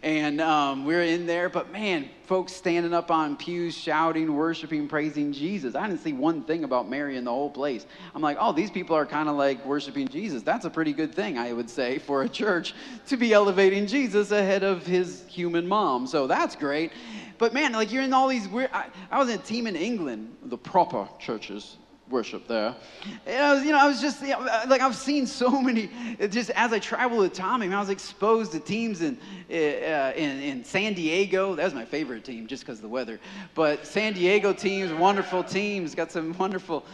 [0.02, 4.88] And um, we are in there, but man, folks standing up on pews, shouting, worshiping,
[4.88, 5.76] praising Jesus.
[5.76, 7.86] I didn't see one thing about Mary in the whole place.
[8.16, 10.42] I'm like, oh, these people are kind of like worshiping Jesus.
[10.42, 12.74] That's a pretty good thing, I would say, for a church
[13.06, 16.08] to be elevating Jesus ahead of his human mom.
[16.08, 16.92] So that's great.
[17.44, 18.70] But man, like you're in all these weird.
[18.72, 21.76] I, I was in a team in England, the proper churches
[22.08, 22.74] worship there.
[23.26, 25.90] And I was, you know, I was just know, uh, like I've seen so many.
[26.22, 29.18] Uh, just as I traveled with Tommy, I was exposed to teams in
[29.50, 31.54] uh, uh, in, in San Diego.
[31.54, 33.20] That was my favorite team, just because of the weather.
[33.56, 36.86] But San Diego teams, wonderful teams, got some wonderful.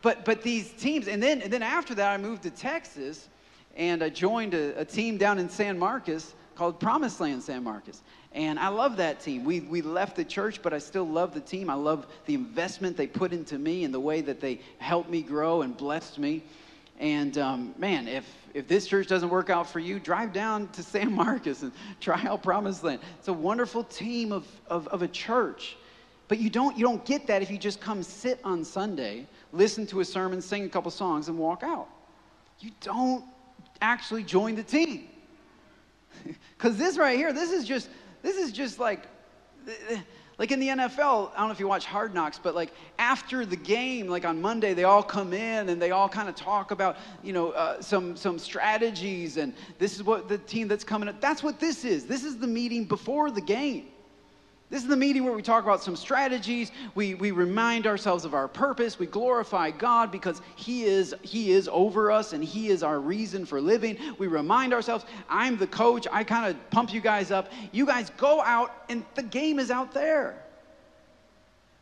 [0.00, 3.28] But but these teams, and then and then after that, I moved to Texas,
[3.76, 8.02] and I joined a, a team down in San Marcos called Promised Land San Marcos.
[8.32, 9.44] And I love that team.
[9.44, 11.70] We, we left the church, but I still love the team.
[11.70, 15.22] I love the investment they put into me and the way that they helped me
[15.22, 16.42] grow and blessed me.
[16.98, 20.82] And um, man, if, if this church doesn't work out for you, drive down to
[20.82, 23.00] San Marcos and try out Promised Land.
[23.18, 25.78] It's a wonderful team of, of, of a church.
[26.28, 29.86] But you don't, you don't get that if you just come sit on Sunday, listen
[29.86, 31.88] to a sermon, sing a couple songs, and walk out.
[32.58, 33.24] You don't
[33.80, 35.08] actually join the team.
[36.56, 37.88] Because this right here, this is just
[38.22, 39.06] this is just like,
[40.38, 43.46] like in the NFL, I don't know if you watch Hard Knocks, but like after
[43.46, 46.70] the game, like on Monday, they all come in and they all kind of talk
[46.70, 51.08] about, you know, uh, some some strategies and this is what the team that's coming
[51.08, 51.20] up.
[51.20, 52.04] That's what this is.
[52.04, 53.88] This is the meeting before the game.
[54.70, 56.70] This is the meeting where we talk about some strategies.
[56.94, 59.00] We, we remind ourselves of our purpose.
[59.00, 63.44] We glorify God because he is, he is over us and He is our reason
[63.44, 63.98] for living.
[64.18, 66.06] We remind ourselves, I'm the coach.
[66.12, 67.50] I kind of pump you guys up.
[67.72, 70.40] You guys go out, and the game is out there.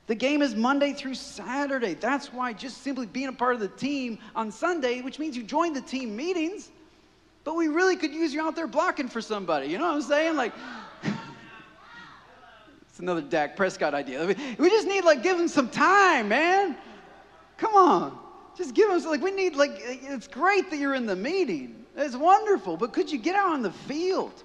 [0.07, 1.93] The game is Monday through Saturday.
[1.93, 5.43] That's why just simply being a part of the team on Sunday, which means you
[5.43, 6.71] join the team meetings,
[7.45, 9.67] but we really could use you out there blocking for somebody.
[9.67, 10.37] You know what I'm saying?
[10.37, 10.55] Like,
[12.99, 14.27] it's another Dak Prescott idea.
[14.59, 16.77] We just need like give him some time, man.
[17.57, 18.19] Come on.
[18.57, 21.87] Just give him like we need like it's great that you're in the meeting.
[21.97, 24.43] It's wonderful, but could you get out on the field?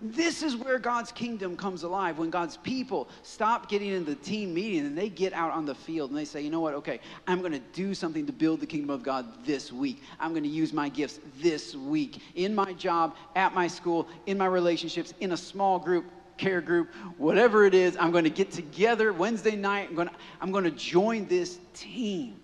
[0.00, 4.54] This is where God's kingdom comes alive when God's people stop getting in the team
[4.54, 7.00] meeting and they get out on the field and they say, you know what, okay,
[7.26, 10.04] I'm going to do something to build the kingdom of God this week.
[10.20, 14.38] I'm going to use my gifts this week in my job, at my school, in
[14.38, 16.04] my relationships, in a small group
[16.38, 19.88] care group, whatever it is, I'm going to get together Wednesday night.
[19.90, 22.36] I'm going to, I'm going to join this team.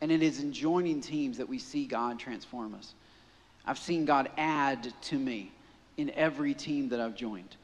[0.00, 2.94] And it is in joining teams that we see God transform us.
[3.66, 5.52] I've seen God add to me
[5.96, 7.56] in every team that I've joined.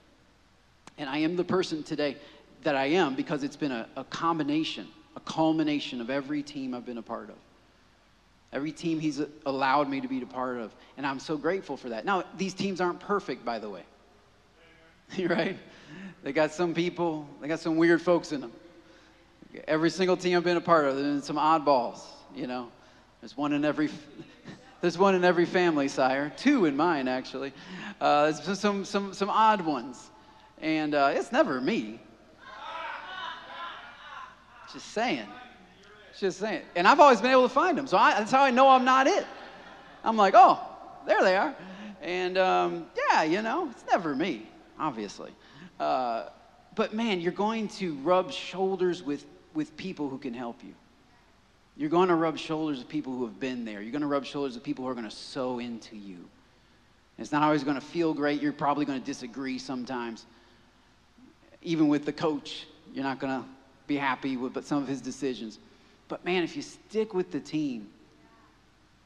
[0.99, 2.17] And I am the person today
[2.63, 6.87] that I am because it's been a, a combination, a culmination of every team I've
[6.87, 7.37] been a part of.
[8.53, 10.75] Every team he's allowed me to be a part of.
[10.97, 12.05] And I'm so grateful for that.
[12.05, 13.83] Now, these teams aren't perfect, by the way.
[15.29, 15.59] right?
[16.23, 18.53] They got some people, they got some weird folks in them.
[19.69, 22.01] Every single team I've been a part of, there's some oddballs,
[22.35, 22.71] you know.
[23.21, 23.89] There's one in every,
[24.81, 26.33] there's one in every family, sire.
[26.37, 27.53] Two in mine, actually.
[28.01, 30.11] Uh, there's some, some, some odd ones.
[30.61, 32.01] And uh, it's never me.
[34.73, 35.27] Just saying.
[36.19, 36.63] Just saying.
[36.75, 37.87] And I've always been able to find them.
[37.87, 39.25] So I, that's how I know I'm not it.
[40.03, 40.59] I'm like, oh,
[41.07, 41.55] there they are.
[42.03, 45.31] And um, yeah, you know, it's never me, obviously.
[45.79, 46.29] Uh,
[46.75, 50.75] but man, you're going to rub shoulders with, with people who can help you.
[51.77, 53.83] You're going to rub shoulders with people who have been there.
[53.83, 56.29] You're going to rub shoulders with people who are going to sow into you.
[57.19, 58.41] It's not always going to feel great.
[58.41, 60.27] You're probably going to disagree sometimes.
[61.63, 63.49] Even with the coach, you're not going to
[63.87, 65.59] be happy with but some of his decisions.
[66.09, 67.89] But man, if you stick with the team,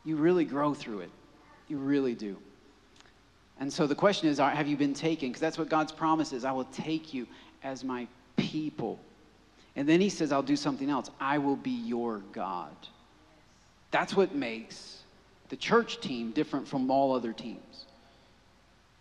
[0.04, 1.10] you really grow through it.
[1.68, 2.36] You really do.
[3.60, 5.30] And so the question is have you been taken?
[5.30, 7.26] Because that's what God's promise is I will take you
[7.62, 9.00] as my people.
[9.76, 11.10] And then he says, I'll do something else.
[11.20, 12.74] I will be your God.
[13.90, 15.02] That's what makes
[15.48, 17.86] the church team different from all other teams.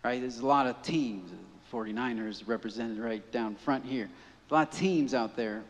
[0.04, 0.20] Right?
[0.20, 1.30] There's a lot of teams.
[1.72, 4.08] 49ers represented right down front here.
[4.50, 5.62] A lot of teams out there.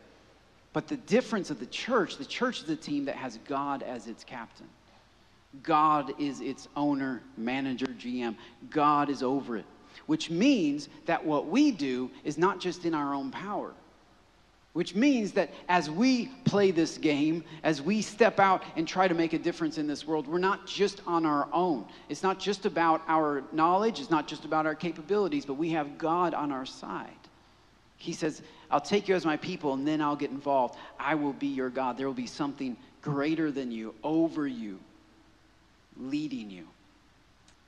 [0.71, 4.07] But the difference of the church, the church is a team that has God as
[4.07, 4.67] its captain.
[5.63, 8.35] God is its owner, manager, GM.
[8.69, 9.65] God is over it,
[10.05, 13.73] which means that what we do is not just in our own power.
[14.73, 19.15] Which means that as we play this game, as we step out and try to
[19.15, 21.85] make a difference in this world, we're not just on our own.
[22.07, 25.97] It's not just about our knowledge, it's not just about our capabilities, but we have
[25.97, 27.09] God on our side.
[27.97, 30.77] He says, I'll take you as my people and then I'll get involved.
[30.99, 31.97] I will be your God.
[31.97, 34.79] There will be something greater than you, over you,
[35.99, 36.65] leading you.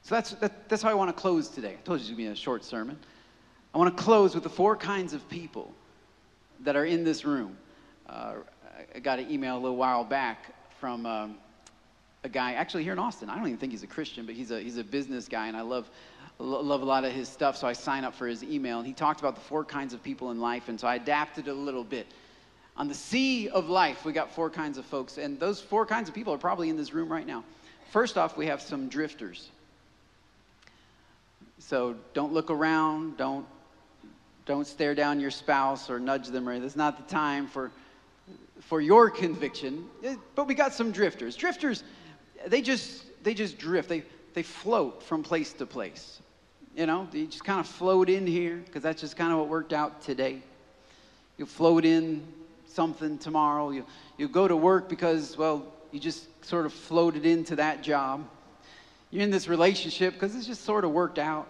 [0.03, 1.75] So that's, that, that's how I want to close today.
[1.79, 2.97] I told you it was going to be a short sermon.
[3.73, 5.71] I want to close with the four kinds of people
[6.61, 7.55] that are in this room.
[8.09, 8.35] Uh,
[8.95, 11.37] I got an email a little while back from um,
[12.23, 13.29] a guy, actually here in Austin.
[13.29, 15.55] I don't even think he's a Christian, but he's a, he's a business guy, and
[15.55, 15.89] I love,
[16.39, 18.79] love a lot of his stuff, so I sign up for his email.
[18.79, 21.47] And he talked about the four kinds of people in life, and so I adapted
[21.47, 22.07] a little bit.
[22.77, 26.09] On the sea of life, we got four kinds of folks, and those four kinds
[26.09, 27.43] of people are probably in this room right now.
[27.91, 29.49] First off, we have some drifters.
[31.59, 33.45] So don't look around, don't,
[34.45, 37.69] don't stare down your spouse or nudge them, or it's not the time for,
[38.61, 39.89] for your conviction.
[40.05, 41.35] Eh, but we got some drifters.
[41.35, 41.83] Drifters,
[42.47, 43.89] they just, they just drift.
[43.89, 44.03] They,
[44.35, 46.21] they float from place to place.
[46.77, 49.49] You know, you just kind of float in here because that's just kind of what
[49.49, 50.41] worked out today.
[51.37, 52.25] You float in
[52.67, 53.71] something tomorrow.
[53.71, 53.85] You,
[54.17, 58.25] you go to work because, well, you just sort of floated into that job.
[59.09, 61.47] You're in this relationship because it's just sort of worked out.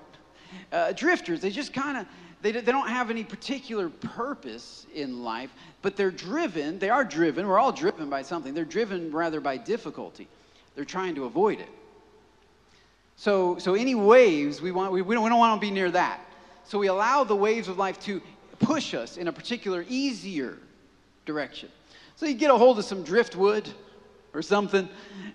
[0.71, 2.07] Uh, drifters, they just kind of,
[2.41, 5.51] they, they don't have any particular purpose in life,
[5.81, 8.53] but they're driven, they are driven, we're all driven by something.
[8.53, 10.27] They're driven rather by difficulty.
[10.75, 11.69] They're trying to avoid it.
[13.15, 15.91] So, so any waves, we, want, we, we, don't, we don't want to be near
[15.91, 16.19] that.
[16.63, 18.21] So we allow the waves of life to
[18.59, 20.57] push us in a particular, easier
[21.25, 21.69] direction.
[22.15, 23.69] So you get a hold of some driftwood
[24.33, 24.87] or something,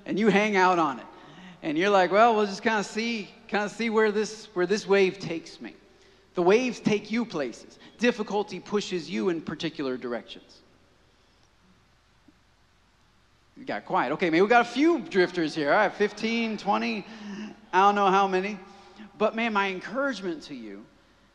[0.05, 1.07] and you hang out on it.
[1.63, 4.67] And you're like, well, we'll just kind of see, kind of see where this, where
[4.67, 5.75] this wave takes me.
[6.35, 7.79] The waves take you places.
[7.99, 10.61] Difficulty pushes you in particular directions.
[13.57, 14.13] You got quiet.
[14.13, 15.73] Okay, maybe we got a few drifters here.
[15.73, 17.07] All right, 15, 20,
[17.73, 18.59] I don't know how many.
[19.17, 20.85] But man, my encouragement to you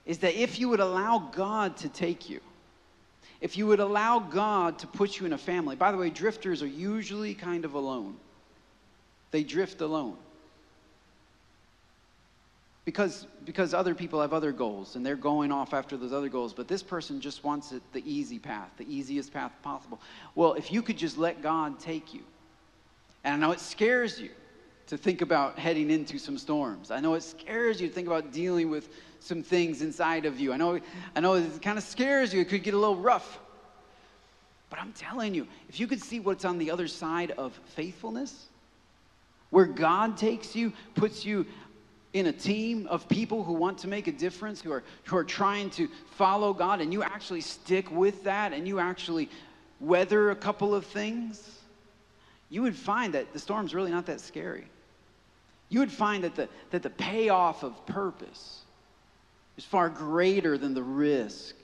[0.06, 2.40] is that if you would allow God to take you,
[3.42, 6.62] if you would allow God to put you in a family, by the way, drifters
[6.62, 8.16] are usually kind of alone.
[9.32, 10.16] They drift alone.
[12.86, 16.54] Because, because other people have other goals and they're going off after those other goals,
[16.54, 20.00] but this person just wants it the easy path, the easiest path possible.
[20.36, 22.22] Well, if you could just let God take you,
[23.24, 24.32] and I know it scares you
[24.88, 26.92] to think about heading into some storms.
[26.92, 28.90] I know it scares you to think about dealing with
[29.22, 30.52] some things inside of you.
[30.52, 30.80] I know,
[31.16, 32.42] I know it kind of scares you.
[32.42, 33.40] It could get a little rough.
[34.70, 38.48] But I'm telling you, if you could see what's on the other side of faithfulness,
[39.50, 41.46] where God takes you, puts you
[42.14, 45.24] in a team of people who want to make a difference, who are, who are
[45.24, 49.30] trying to follow God, and you actually stick with that and you actually
[49.80, 51.60] weather a couple of things,
[52.50, 54.66] you would find that the storm's really not that scary
[55.72, 58.61] you would find that the, that the payoff of purpose
[59.58, 61.56] is far greater than the risk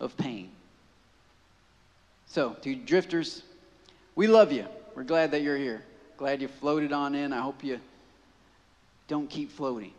[0.00, 0.50] of pain.
[2.26, 3.42] So, to drifters,
[4.14, 4.66] we love you.
[4.94, 5.82] We're glad that you're here.
[6.16, 7.32] Glad you floated on in.
[7.32, 7.80] I hope you
[9.08, 9.92] don't keep floating.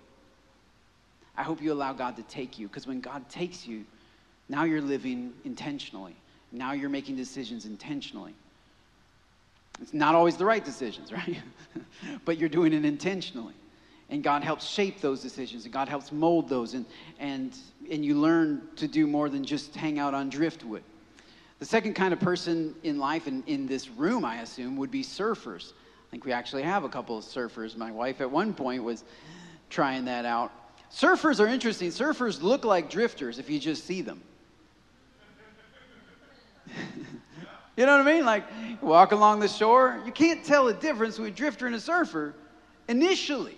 [1.35, 3.85] I hope you allow God to take you because when God takes you,
[4.49, 6.15] now you're living intentionally.
[6.51, 8.33] Now you're making decisions intentionally.
[9.81, 11.37] It's not always the right decisions, right?
[12.25, 13.55] but you're doing it intentionally.
[14.09, 16.85] And God helps shape those decisions, and God helps mold those, and,
[17.19, 17.57] and,
[17.89, 20.83] and you learn to do more than just hang out on driftwood.
[21.59, 25.03] The second kind of person in life, and in this room, I assume, would be
[25.03, 25.71] surfers.
[25.71, 27.77] I think we actually have a couple of surfers.
[27.77, 29.03] My wife at one point was
[29.69, 30.51] trying that out.
[30.91, 31.89] Surfers are interesting.
[31.89, 34.21] Surfers look like drifters if you just see them.
[37.77, 38.25] you know what I mean?
[38.25, 38.43] Like,
[38.81, 42.35] walk along the shore, you can't tell the difference between a drifter and a surfer
[42.87, 43.57] initially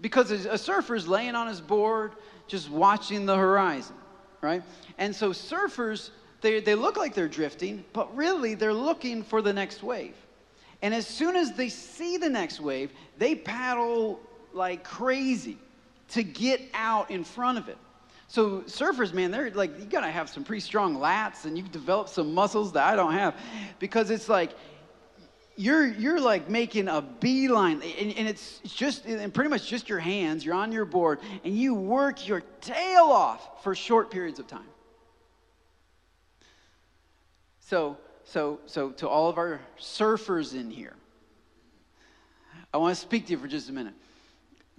[0.00, 2.12] because a surfer is laying on his board
[2.46, 3.96] just watching the horizon,
[4.40, 4.62] right?
[4.98, 9.52] And so surfers, they, they look like they're drifting, but really they're looking for the
[9.52, 10.14] next wave.
[10.82, 14.20] And as soon as they see the next wave, they paddle
[14.52, 15.56] like crazy
[16.10, 17.78] to get out in front of it.
[18.28, 22.08] So surfers, man, they're like you gotta have some pretty strong lats, and you develop
[22.08, 23.34] some muscles that I don't have,
[23.78, 24.52] because it's like
[25.56, 30.00] you're you're like making a beeline, and, and it's just and pretty much just your
[30.00, 30.44] hands.
[30.44, 34.66] You're on your board, and you work your tail off for short periods of time.
[37.60, 40.94] So so so to all of our surfers in here,
[42.72, 43.94] I want to speak to you for just a minute.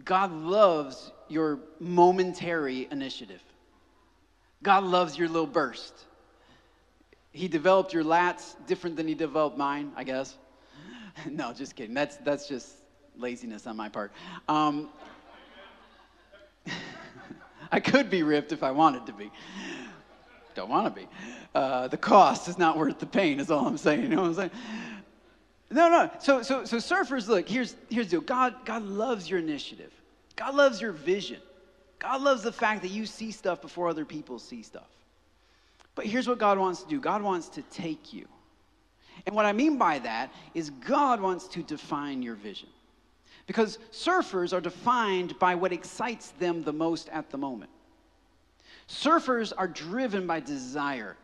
[0.04, 3.42] God loves your momentary initiative.
[4.62, 5.94] God loves your little burst.
[7.32, 10.38] He developed your lats different than he developed mine, I guess.
[11.30, 11.94] no, just kidding.
[11.94, 12.74] That's, that's just
[13.18, 14.12] laziness on my part.
[14.48, 14.90] Um,
[17.72, 19.32] I could be ripped if I wanted to be.
[20.54, 21.08] Don't want to be.
[21.54, 24.04] Uh, the cost is not worth the pain, is all I'm saying.
[24.04, 24.52] You know what I'm saying?
[25.72, 26.10] No, no.
[26.20, 28.22] So, so, so surfers, look, here's, here's the deal.
[28.22, 29.92] God, God loves your initiative.
[30.36, 31.40] God loves your vision.
[32.00, 34.88] God loves the fact that you see stuff before other people see stuff.
[35.96, 38.28] But here's what God wants to do God wants to take you.
[39.26, 42.70] And what I mean by that is God wants to define your vision.
[43.48, 47.70] Because surfers are defined by what excites them the most at the moment.
[48.88, 51.16] Surfers are driven by desire,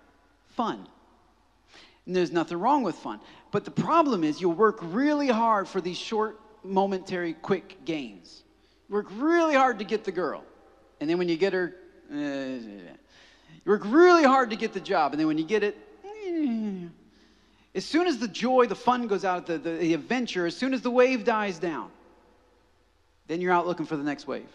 [0.55, 0.87] fun.
[2.05, 3.19] And there's nothing wrong with fun.
[3.51, 8.43] But the problem is you'll work really hard for these short, momentary, quick gains.
[8.89, 10.43] Work really hard to get the girl.
[10.99, 11.75] And then when you get her,
[12.11, 12.81] uh, you
[13.65, 15.13] work really hard to get the job.
[15.13, 16.89] And then when you get it, uh,
[17.73, 20.73] as soon as the joy, the fun goes out, the, the, the adventure, as soon
[20.73, 21.89] as the wave dies down,
[23.27, 24.49] then you're out looking for the next wave.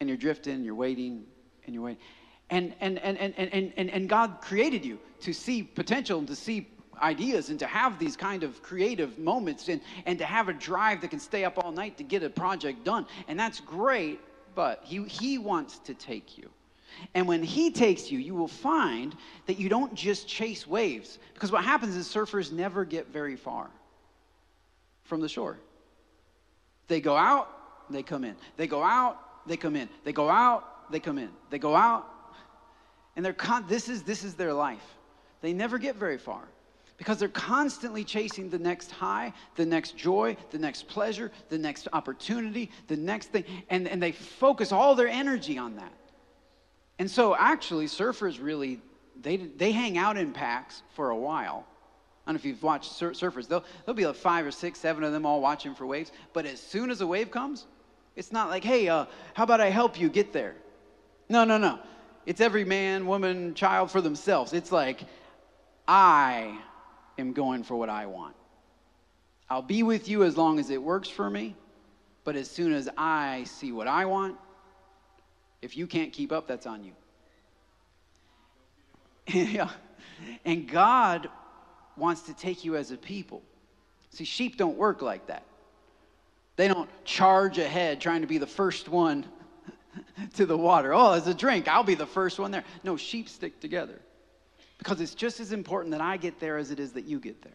[0.00, 1.24] And you're drifting, you're waiting,
[1.66, 2.02] and you're waiting.
[2.50, 6.36] And, and, and, and, and, and, and God created you to see potential and to
[6.36, 6.66] see
[7.02, 11.00] ideas and to have these kind of creative moments and, and to have a drive
[11.02, 13.06] that can stay up all night to get a project done.
[13.28, 14.20] And that's great,
[14.54, 16.48] but he, he wants to take you.
[17.14, 19.14] And when he takes you, you will find
[19.46, 21.18] that you don't just chase waves.
[21.34, 23.70] Because what happens is surfers never get very far
[25.04, 25.58] from the shore.
[26.88, 27.48] They go out,
[27.90, 28.36] they come in.
[28.56, 29.88] They go out, they come in.
[30.04, 31.30] They go out, they come in.
[31.50, 32.06] They go out,
[33.16, 34.96] and they're con- this is this is their life.
[35.40, 36.42] They never get very far
[36.98, 41.88] because they're constantly chasing the next high, the next joy, the next pleasure, the next
[41.92, 45.92] opportunity, the next thing, and, and they focus all their energy on that.
[46.98, 48.80] And so actually, surfers really,
[49.20, 51.66] they, they hang out in packs for a while.
[52.26, 53.48] I don't know if you've watched sur- surfers.
[53.48, 56.12] There'll, there'll be like five or six, seven of them all watching for waves.
[56.32, 57.66] But as soon as a wave comes,
[58.16, 60.54] it's not like, hey, uh, how about I help you get there?
[61.28, 61.78] No, no, no.
[62.26, 64.52] It's every man, woman, child for themselves.
[64.52, 65.00] It's like,
[65.86, 66.58] I
[67.16, 68.34] am going for what I want.
[69.48, 71.56] I'll be with you as long as it works for me.
[72.24, 74.36] But as soon as I see what I want,
[75.62, 76.92] if you can't keep up, that's on you.
[79.26, 79.70] yeah.
[80.44, 81.28] And God
[81.96, 83.42] wants to take you as a people.
[84.10, 85.44] See, sheep don't work like that.
[86.56, 89.26] They don't charge ahead trying to be the first one
[90.34, 90.92] to the water.
[90.94, 91.68] Oh, it's a drink.
[91.68, 92.64] I'll be the first one there.
[92.82, 94.00] No, sheep stick together
[94.78, 97.42] because it's just as important that I get there as it is that you get
[97.42, 97.52] there.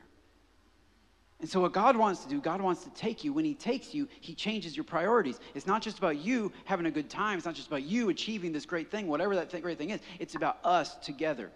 [1.39, 3.33] And so, what God wants to do, God wants to take you.
[3.33, 5.39] When He takes you, He changes your priorities.
[5.55, 8.53] It's not just about you having a good time, it's not just about you achieving
[8.53, 9.99] this great thing, whatever that great thing is.
[10.19, 11.51] It's about us together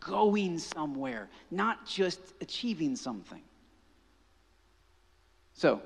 [0.00, 3.42] going somewhere, not just achieving something.
[5.54, 5.80] So,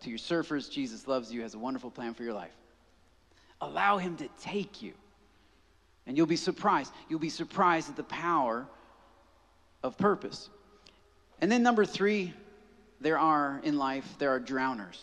[0.00, 2.54] to your surfers, Jesus loves you, has a wonderful plan for your life.
[3.60, 4.92] Allow Him to take you.
[6.06, 6.92] And you'll be surprised.
[7.08, 8.66] You'll be surprised at the power
[9.82, 10.48] of purpose.
[11.40, 12.32] And then, number three,
[13.00, 14.98] there are in life, there are drowners,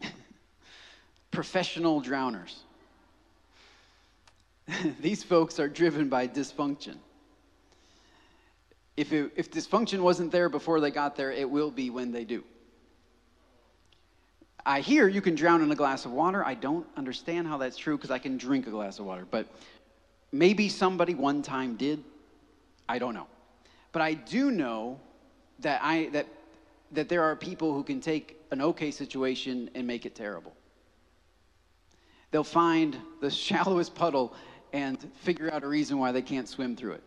[1.30, 2.54] professional drowners.
[5.00, 6.96] These folks are driven by dysfunction.
[8.96, 12.24] If, it, if dysfunction wasn't there before they got there, it will be when they
[12.24, 12.42] do.
[14.64, 16.44] I hear you can drown in a glass of water.
[16.44, 19.24] I don't understand how that's true because I can drink a glass of water.
[19.30, 19.46] But
[20.32, 22.02] maybe somebody one time did.
[22.88, 23.28] I don't know.
[23.92, 24.98] But I do know
[25.60, 26.26] that, I, that,
[26.92, 30.54] that there are people who can take an okay situation and make it terrible.
[32.30, 34.34] They'll find the shallowest puddle
[34.72, 37.02] and figure out a reason why they can't swim through it.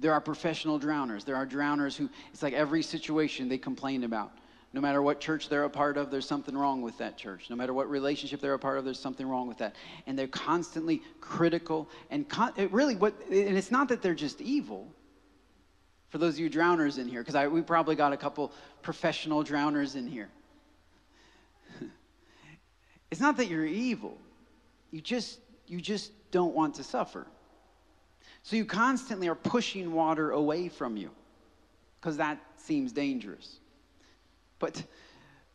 [0.00, 1.24] There are professional drowners.
[1.24, 4.32] There are drowners who, it's like every situation they complain about.
[4.74, 7.50] No matter what church they're a part of, there's something wrong with that church.
[7.50, 9.76] No matter what relationship they're a part of, there's something wrong with that.
[10.06, 14.88] And they're constantly critical and con- really what and it's not that they're just evil.
[16.12, 18.52] For those of you drowners in here, because we probably got a couple
[18.82, 20.28] professional drowners in here.
[23.10, 24.18] it's not that you're evil.
[24.90, 27.26] You just you just don't want to suffer.
[28.42, 31.10] So you constantly are pushing water away from you
[31.98, 33.60] because that seems dangerous.
[34.58, 34.82] But,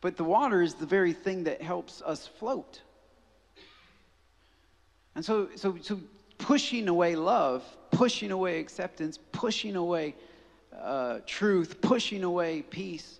[0.01, 2.82] but the water is the very thing that helps us float.
[5.14, 5.99] And so, so, so
[6.39, 10.16] pushing away love, pushing away acceptance, pushing away
[10.82, 13.19] uh, truth, pushing away peace,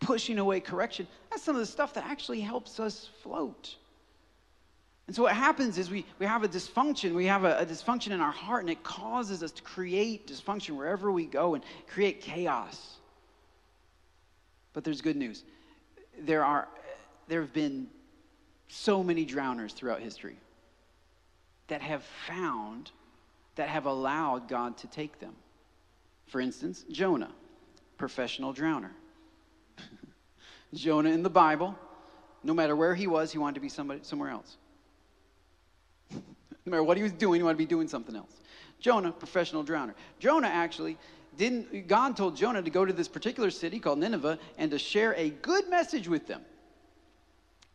[0.00, 3.76] pushing away correction, that's some of the stuff that actually helps us float.
[5.06, 7.14] And so what happens is we, we have a dysfunction.
[7.14, 10.76] We have a, a, dysfunction in our heart, and it causes us to create dysfunction
[10.76, 12.96] wherever we go and create chaos.
[14.72, 15.44] But there's good news.
[16.20, 16.68] There are
[17.28, 17.88] there have been
[18.68, 20.36] so many drowners throughout history
[21.68, 22.90] that have found,
[23.56, 25.34] that have allowed God to take them.
[26.26, 27.30] For instance, Jonah,
[27.98, 28.90] professional drowner.
[30.74, 31.76] Jonah in the Bible,
[32.42, 34.56] no matter where he was, he wanted to be somebody, somewhere else.
[36.64, 38.30] No matter what he was doing, he wanted to be doing something else.
[38.78, 39.94] Jonah, professional drowner.
[40.20, 40.96] Jonah actually
[41.36, 45.12] didn't, God told Jonah to go to this particular city called Nineveh and to share
[45.14, 46.42] a good message with them.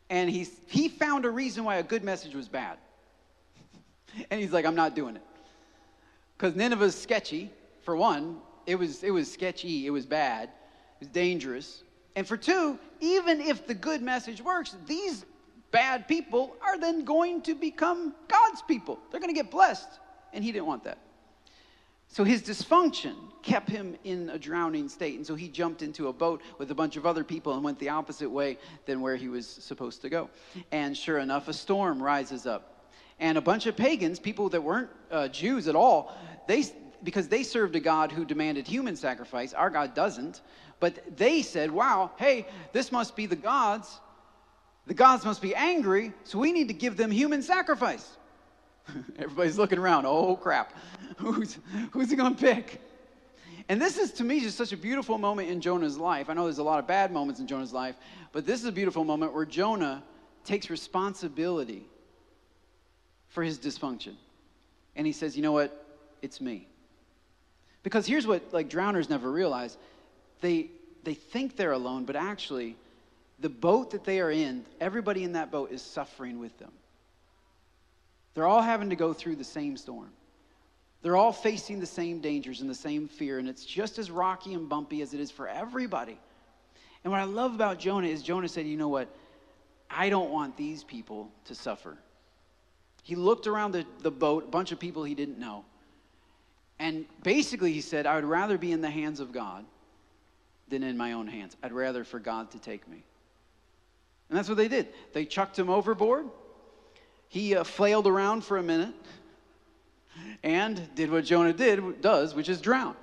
[0.09, 2.77] And he, he found a reason why a good message was bad.
[4.31, 5.23] and he's like, I'm not doing it.
[6.37, 7.51] Because Nineveh's sketchy,
[7.87, 8.35] for one.
[8.65, 11.83] It was, it was sketchy, it was bad, it was dangerous.
[12.17, 15.23] And for two, even if the good message works, these
[15.71, 18.99] bad people are then going to become God's people.
[19.09, 19.87] They're going to get blessed.
[20.33, 20.97] And he didn't want that.
[22.09, 25.15] So his dysfunction kept him in a drowning state.
[25.15, 27.79] And so he jumped into a boat with a bunch of other people and went
[27.79, 30.29] the opposite way than where he was supposed to go.
[30.73, 32.89] And sure enough, a storm rises up.
[33.17, 36.15] And a bunch of pagans, people that weren't uh, Jews at all,
[36.49, 36.65] they,
[37.03, 40.41] because they served a God who demanded human sacrifice, our God doesn't.
[40.79, 43.99] But they said, wow, hey, this must be the gods
[44.87, 48.09] the gods must be angry, so we need to give them human sacrifice.
[49.19, 50.05] Everybody's looking around.
[50.05, 50.73] Oh, crap.
[51.17, 51.57] Who's,
[51.91, 52.79] who's he going to pick?
[53.69, 56.29] And this is, to me, just such a beautiful moment in Jonah's life.
[56.29, 57.95] I know there's a lot of bad moments in Jonah's life,
[58.31, 60.03] but this is a beautiful moment where Jonah
[60.45, 61.85] takes responsibility
[63.29, 64.13] for his dysfunction.
[64.95, 65.85] And he says, you know what?
[66.21, 66.67] It's me.
[67.87, 69.77] Because here's what like drowners never realize.
[70.41, 70.71] They
[71.05, 72.75] they think they're alone, but actually
[73.39, 76.73] the boat that they are in, everybody in that boat is suffering with them.
[78.33, 80.09] They're all having to go through the same storm.
[81.01, 84.53] They're all facing the same dangers and the same fear, and it's just as rocky
[84.53, 86.19] and bumpy as it is for everybody.
[87.05, 89.07] And what I love about Jonah is Jonah said, You know what?
[89.89, 91.97] I don't want these people to suffer.
[93.03, 95.63] He looked around the, the boat, a bunch of people he didn't know.
[96.79, 99.65] And basically, he said, I would rather be in the hands of God
[100.67, 101.55] than in my own hands.
[101.63, 103.03] I'd rather for God to take me.
[104.29, 104.89] And that's what they did.
[105.13, 106.25] They chucked him overboard.
[107.29, 108.93] He uh, flailed around for a minute
[110.43, 112.95] and did what Jonah did does, which is drown.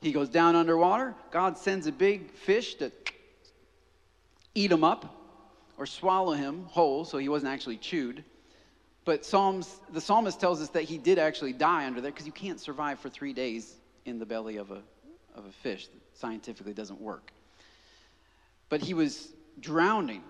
[0.00, 1.14] He goes down underwater.
[1.30, 2.92] God sends a big fish to
[4.54, 5.14] eat him up
[5.78, 8.24] or swallow him whole, so he wasn't actually chewed.
[9.06, 12.32] But Psalms, the psalmist tells us that he did actually die under there because you
[12.32, 14.82] can't survive for three days in the belly of a,
[15.36, 15.86] of a fish.
[15.86, 17.30] That scientifically doesn't work.
[18.68, 19.28] But he was
[19.60, 20.24] drowning.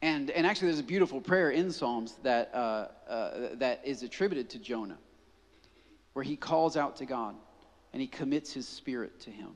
[0.00, 4.48] And, and actually, there's a beautiful prayer in Psalms that, uh, uh, that is attributed
[4.50, 4.98] to Jonah,
[6.12, 7.34] where he calls out to God
[7.92, 9.50] and he commits his spirit to him,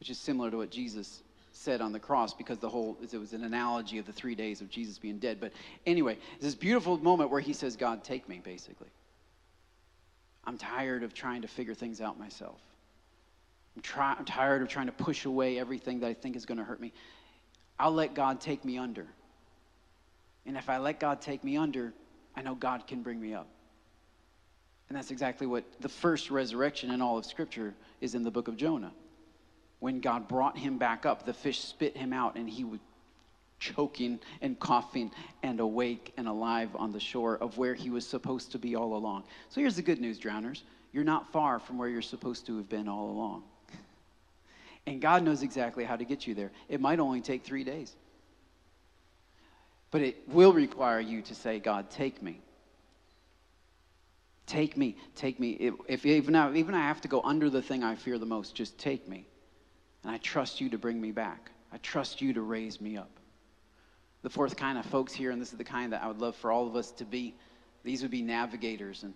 [0.00, 1.22] which is similar to what Jesus
[1.56, 4.60] said on the cross because the whole it was an analogy of the three days
[4.60, 5.38] of Jesus being dead.
[5.40, 5.52] But
[5.86, 8.88] anyway, this beautiful moment where he says, God, take me, basically.
[10.44, 12.60] I'm tired of trying to figure things out myself.
[13.76, 16.58] I'm, try, I'm tired of trying to push away everything that I think is going
[16.58, 16.92] to hurt me.
[17.78, 19.06] I'll let God take me under.
[20.46, 21.94] And if I let God take me under,
[22.36, 23.48] I know God can bring me up.
[24.88, 28.48] And that's exactly what the first resurrection in all of Scripture is in the book
[28.48, 28.92] of Jonah.
[29.84, 32.80] When God brought him back up, the fish spit him out, and he was
[33.58, 35.10] choking and coughing
[35.42, 38.96] and awake and alive on the shore of where he was supposed to be all
[38.96, 39.24] along.
[39.50, 40.62] So here's the good news, drowners.
[40.94, 43.42] You're not far from where you're supposed to have been all along.
[44.86, 46.50] And God knows exactly how to get you there.
[46.70, 47.94] It might only take three days.
[49.90, 52.40] But it will require you to say, God, take me.
[54.46, 55.50] Take me, take me.
[55.50, 58.24] If, if even, I, even I have to go under the thing I fear the
[58.24, 59.26] most, just take me.
[60.04, 61.50] And I trust you to bring me back.
[61.72, 63.10] I trust you to raise me up.
[64.22, 66.36] The fourth kind of folks here, and this is the kind that I would love
[66.36, 67.34] for all of us to be,
[67.82, 69.02] these would be navigators.
[69.02, 69.14] And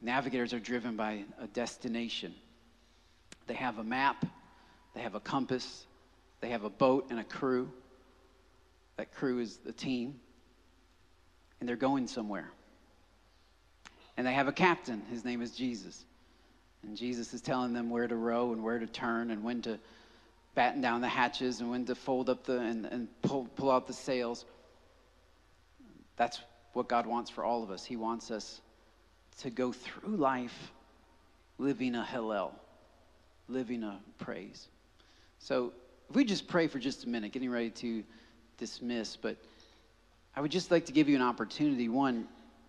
[0.00, 2.34] navigators are driven by a destination.
[3.46, 4.24] They have a map,
[4.94, 5.86] they have a compass,
[6.40, 7.70] they have a boat and a crew.
[8.96, 10.18] That crew is the team,
[11.60, 12.50] and they're going somewhere.
[14.16, 15.02] And they have a captain.
[15.10, 16.04] His name is Jesus.
[16.86, 19.78] And Jesus is telling them where to row and where to turn and when to
[20.54, 23.86] batten down the hatches and when to fold up the and, and pull, pull out
[23.86, 24.44] the sails.
[26.16, 26.40] That's
[26.72, 27.84] what God wants for all of us.
[27.84, 28.60] He wants us
[29.40, 30.72] to go through life
[31.58, 32.52] living a Hallel,
[33.48, 34.68] living a praise.
[35.38, 35.72] So
[36.08, 38.04] if we just pray for just a minute, getting ready to
[38.58, 39.36] dismiss, but
[40.34, 41.88] I would just like to give you an opportunity.
[41.88, 42.28] One,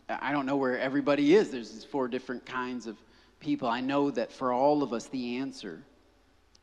[0.09, 1.51] I don't know where everybody is.
[1.51, 2.97] There's four different kinds of
[3.39, 3.67] people.
[3.67, 5.83] I know that for all of us, the answer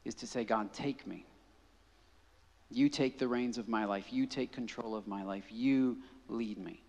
[0.04, 1.26] is to say, God, take me.
[2.70, 4.12] You take the reins of my life.
[4.12, 5.44] You take control of my life.
[5.50, 5.98] You
[6.28, 6.82] lead me.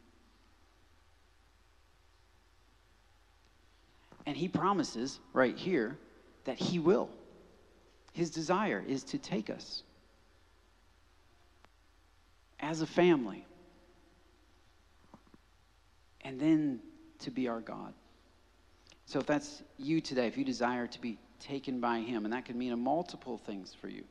[4.25, 5.97] And he promises right here
[6.45, 7.09] that he will.
[8.13, 9.83] His desire is to take us
[12.59, 13.45] as a family
[16.21, 16.79] and then
[17.19, 17.93] to be our God.
[19.05, 22.45] So if that's you today, if you desire to be taken by Him, and that
[22.45, 24.03] could mean a multiple things for you,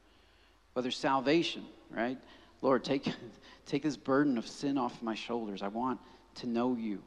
[0.72, 2.18] whether salvation, right?
[2.62, 3.12] Lord, take,
[3.66, 5.62] take this burden of sin off my shoulders.
[5.62, 6.00] I want
[6.36, 7.02] to know you.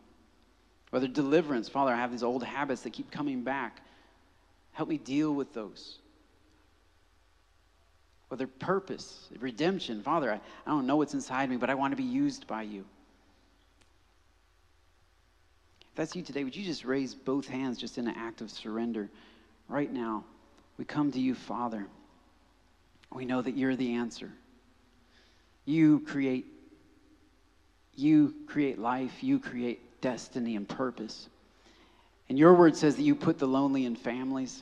[0.89, 3.81] Whether deliverance, Father, I have these old habits that keep coming back.
[4.71, 5.99] Help me deal with those.
[8.29, 11.97] Whether purpose, redemption, Father, I, I don't know what's inside me, but I want to
[11.97, 12.85] be used by you
[15.97, 19.09] that's you today, would you just raise both hands just in an act of surrender
[19.67, 20.23] right now?
[20.77, 21.87] We come to you, Father.
[23.11, 24.31] We know that you're the answer.
[25.65, 26.45] You create
[27.95, 31.29] you create life, you create destiny and purpose.
[32.29, 34.61] And your word says that you put the lonely in families.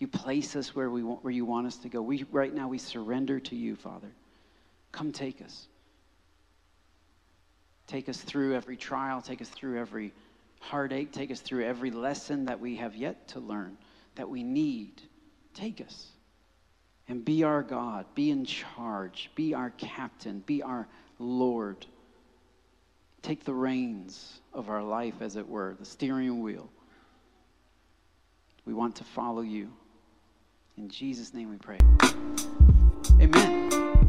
[0.00, 2.02] You place us where we want, where you want us to go.
[2.02, 4.08] We right now we surrender to you, Father.
[4.90, 5.68] Come take us.
[7.92, 10.14] Take us through every trial, take us through every
[10.60, 13.76] heartache, take us through every lesson that we have yet to learn,
[14.14, 15.02] that we need.
[15.52, 16.06] Take us
[17.06, 20.88] and be our God, be in charge, be our captain, be our
[21.18, 21.84] Lord.
[23.20, 26.70] Take the reins of our life, as it were, the steering wheel.
[28.64, 29.70] We want to follow you.
[30.78, 31.76] In Jesus' name we pray.
[33.20, 34.01] Amen.